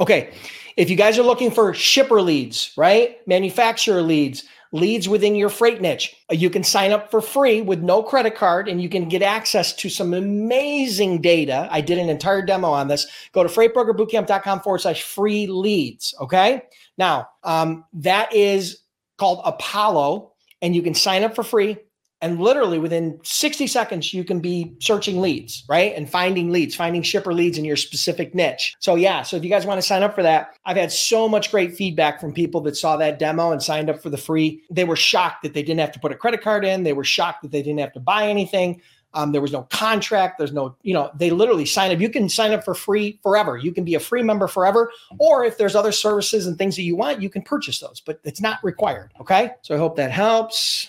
Okay. 0.00 0.34
If 0.76 0.90
you 0.90 0.96
guys 0.96 1.16
are 1.16 1.22
looking 1.22 1.52
for 1.52 1.72
shipper 1.74 2.20
leads, 2.20 2.72
right? 2.76 3.18
Manufacturer 3.28 4.02
leads, 4.02 4.44
leads 4.72 5.08
within 5.08 5.34
your 5.34 5.50
freight 5.50 5.80
niche. 5.80 6.16
Uh, 6.30 6.34
you 6.34 6.50
can 6.50 6.64
sign 6.64 6.90
up 6.90 7.10
for 7.10 7.20
free 7.20 7.60
with 7.60 7.80
no 7.80 8.02
credit 8.02 8.34
card 8.34 8.68
and 8.68 8.82
you 8.82 8.88
can 8.88 9.08
get 9.08 9.22
access 9.22 9.72
to 9.74 9.88
some 9.88 10.14
amazing 10.14 11.20
data. 11.20 11.68
I 11.70 11.80
did 11.82 11.98
an 11.98 12.08
entire 12.08 12.42
demo 12.42 12.70
on 12.70 12.88
this. 12.88 13.06
Go 13.32 13.42
to 13.42 13.48
freightbrokerbootcamp.com 13.48 14.60
forward 14.60 14.80
slash 14.80 15.02
free 15.02 15.46
leads. 15.46 16.14
Okay. 16.20 16.62
Now, 16.96 17.28
um, 17.44 17.84
that 17.92 18.34
is 18.34 18.78
called 19.18 19.42
Apollo 19.44 20.32
and 20.62 20.74
you 20.74 20.82
can 20.82 20.94
sign 20.94 21.22
up 21.22 21.34
for 21.34 21.42
free 21.42 21.76
And 22.22 22.40
literally 22.40 22.78
within 22.78 23.18
60 23.24 23.66
seconds, 23.66 24.14
you 24.14 24.24
can 24.24 24.40
be 24.40 24.72
searching 24.78 25.20
leads, 25.20 25.64
right? 25.68 25.92
And 25.94 26.08
finding 26.08 26.50
leads, 26.50 26.74
finding 26.74 27.02
shipper 27.02 27.34
leads 27.34 27.58
in 27.58 27.64
your 27.64 27.76
specific 27.76 28.34
niche. 28.34 28.76
So, 28.78 28.94
yeah. 28.94 29.22
So, 29.22 29.36
if 29.36 29.44
you 29.44 29.50
guys 29.50 29.66
want 29.66 29.78
to 29.78 29.86
sign 29.86 30.04
up 30.04 30.14
for 30.14 30.22
that, 30.22 30.54
I've 30.64 30.76
had 30.76 30.92
so 30.92 31.28
much 31.28 31.50
great 31.50 31.74
feedback 31.74 32.20
from 32.20 32.32
people 32.32 32.60
that 32.62 32.76
saw 32.76 32.96
that 32.96 33.18
demo 33.18 33.50
and 33.50 33.62
signed 33.62 33.90
up 33.90 34.00
for 34.00 34.08
the 34.08 34.16
free. 34.16 34.62
They 34.70 34.84
were 34.84 34.96
shocked 34.96 35.42
that 35.42 35.52
they 35.52 35.62
didn't 35.62 35.80
have 35.80 35.92
to 35.92 35.98
put 35.98 36.12
a 36.12 36.16
credit 36.16 36.40
card 36.42 36.64
in, 36.64 36.84
they 36.84 36.92
were 36.92 37.04
shocked 37.04 37.42
that 37.42 37.50
they 37.50 37.62
didn't 37.62 37.80
have 37.80 37.92
to 37.94 38.00
buy 38.00 38.28
anything. 38.28 38.80
Um, 39.14 39.32
there 39.32 39.42
was 39.42 39.52
no 39.52 39.64
contract. 39.64 40.38
There's 40.38 40.52
no, 40.52 40.74
you 40.82 40.94
know, 40.94 41.10
they 41.14 41.30
literally 41.30 41.66
sign 41.66 41.90
up. 41.92 42.00
You 42.00 42.08
can 42.08 42.28
sign 42.28 42.52
up 42.52 42.64
for 42.64 42.74
free 42.74 43.18
forever. 43.22 43.56
You 43.56 43.72
can 43.72 43.84
be 43.84 43.94
a 43.94 44.00
free 44.00 44.22
member 44.22 44.48
forever. 44.48 44.90
Or 45.18 45.44
if 45.44 45.58
there's 45.58 45.76
other 45.76 45.92
services 45.92 46.46
and 46.46 46.56
things 46.56 46.76
that 46.76 46.82
you 46.82 46.96
want, 46.96 47.20
you 47.20 47.28
can 47.28 47.42
purchase 47.42 47.80
those, 47.80 48.00
but 48.00 48.20
it's 48.24 48.40
not 48.40 48.58
required. 48.62 49.12
Okay. 49.20 49.50
So 49.62 49.74
I 49.74 49.78
hope 49.78 49.96
that 49.96 50.10
helps. 50.10 50.88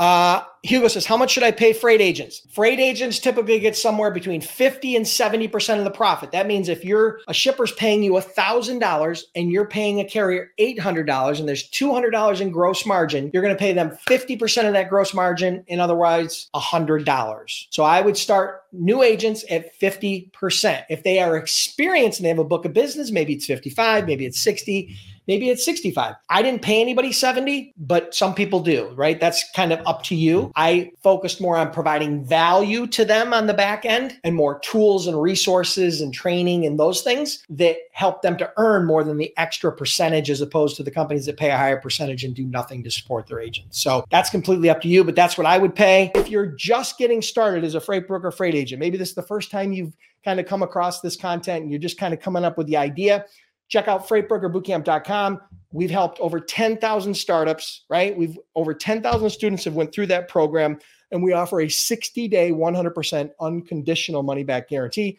Uh, 0.00 0.42
Hugo 0.62 0.88
says, 0.88 1.04
How 1.04 1.18
much 1.18 1.30
should 1.30 1.42
I 1.42 1.50
pay 1.50 1.74
freight 1.74 2.00
agents? 2.00 2.40
Freight 2.54 2.80
agents 2.80 3.18
typically 3.18 3.58
get 3.58 3.76
somewhere 3.76 4.10
between 4.10 4.40
50 4.40 4.96
and 4.96 5.04
70% 5.04 5.78
of 5.78 5.84
the 5.84 5.90
profit. 5.90 6.32
That 6.32 6.46
means 6.46 6.70
if 6.70 6.86
you're 6.86 7.20
a 7.28 7.34
shipper's 7.34 7.72
paying 7.72 8.02
you 8.02 8.12
$1,000 8.12 9.22
and 9.34 9.52
you're 9.52 9.66
paying 9.66 10.00
a 10.00 10.04
carrier 10.04 10.52
$800 10.58 11.38
and 11.38 11.46
there's 11.46 11.70
$200 11.70 12.40
in 12.40 12.50
gross 12.50 12.86
margin, 12.86 13.30
you're 13.34 13.42
going 13.42 13.54
to 13.54 13.58
pay 13.58 13.74
them 13.74 13.90
50% 14.08 14.66
of 14.66 14.72
that 14.72 14.88
gross 14.88 15.12
margin 15.12 15.64
and 15.68 15.82
otherwise 15.82 16.48
$100. 16.54 17.66
So 17.68 17.82
I 17.82 18.00
would 18.00 18.16
start 18.16 18.62
new 18.72 19.02
agents 19.02 19.44
at 19.50 19.78
50%. 19.78 20.84
If 20.88 21.02
they 21.02 21.20
are 21.20 21.36
experienced 21.36 22.20
and 22.20 22.24
they 22.24 22.30
have 22.30 22.38
a 22.38 22.44
book 22.44 22.64
of 22.64 22.72
business, 22.72 23.10
maybe 23.10 23.34
it's 23.34 23.44
55, 23.44 24.06
maybe 24.06 24.24
it's 24.24 24.40
60 24.40 24.96
maybe 25.30 25.48
it's 25.48 25.64
65. 25.64 26.16
I 26.28 26.42
didn't 26.42 26.60
pay 26.60 26.80
anybody 26.80 27.12
70, 27.12 27.72
but 27.76 28.12
some 28.16 28.34
people 28.34 28.58
do, 28.58 28.88
right? 28.96 29.20
That's 29.20 29.48
kind 29.54 29.72
of 29.72 29.78
up 29.86 30.02
to 30.04 30.16
you. 30.16 30.50
I 30.56 30.90
focused 31.04 31.40
more 31.40 31.56
on 31.56 31.70
providing 31.72 32.24
value 32.24 32.88
to 32.88 33.04
them 33.04 33.32
on 33.32 33.46
the 33.46 33.54
back 33.54 33.84
end 33.84 34.18
and 34.24 34.34
more 34.34 34.58
tools 34.58 35.06
and 35.06 35.22
resources 35.22 36.00
and 36.00 36.12
training 36.12 36.66
and 36.66 36.80
those 36.80 37.02
things 37.02 37.44
that 37.48 37.76
help 37.92 38.22
them 38.22 38.36
to 38.38 38.52
earn 38.56 38.88
more 38.88 39.04
than 39.04 39.18
the 39.18 39.32
extra 39.36 39.70
percentage 39.70 40.30
as 40.30 40.40
opposed 40.40 40.76
to 40.78 40.82
the 40.82 40.90
companies 40.90 41.26
that 41.26 41.36
pay 41.36 41.50
a 41.52 41.56
higher 41.56 41.80
percentage 41.80 42.24
and 42.24 42.34
do 42.34 42.44
nothing 42.44 42.82
to 42.82 42.90
support 42.90 43.28
their 43.28 43.38
agents. 43.38 43.80
So 43.80 44.04
that's 44.10 44.30
completely 44.30 44.68
up 44.68 44.80
to 44.80 44.88
you, 44.88 45.04
but 45.04 45.14
that's 45.14 45.38
what 45.38 45.46
I 45.46 45.58
would 45.58 45.76
pay. 45.76 46.10
If 46.16 46.28
you're 46.28 46.46
just 46.46 46.98
getting 46.98 47.22
started 47.22 47.62
as 47.62 47.76
a 47.76 47.80
freight 47.80 48.08
broker, 48.08 48.32
freight 48.32 48.56
agent, 48.56 48.80
maybe 48.80 48.98
this 48.98 49.10
is 49.10 49.14
the 49.14 49.22
first 49.22 49.52
time 49.52 49.72
you've 49.72 49.96
kind 50.24 50.40
of 50.40 50.46
come 50.46 50.64
across 50.64 51.00
this 51.00 51.16
content 51.16 51.62
and 51.62 51.70
you're 51.70 51.80
just 51.80 51.98
kind 51.98 52.12
of 52.12 52.18
coming 52.18 52.44
up 52.44 52.58
with 52.58 52.66
the 52.66 52.76
idea 52.76 53.24
check 53.70 53.88
out 53.88 54.06
freightbrokerbootcamp.com. 54.06 55.40
We've 55.72 55.90
helped 55.90 56.20
over 56.20 56.40
10,000 56.40 57.14
startups, 57.14 57.84
right? 57.88 58.16
We've 58.16 58.38
over 58.56 58.74
10,000 58.74 59.30
students 59.30 59.64
have 59.64 59.74
went 59.74 59.94
through 59.94 60.08
that 60.08 60.28
program 60.28 60.78
and 61.12 61.22
we 61.22 61.32
offer 61.32 61.60
a 61.60 61.66
60-day 61.66 62.50
100% 62.50 63.30
unconditional 63.40 64.22
money 64.22 64.44
back 64.44 64.68
guarantee. 64.68 65.18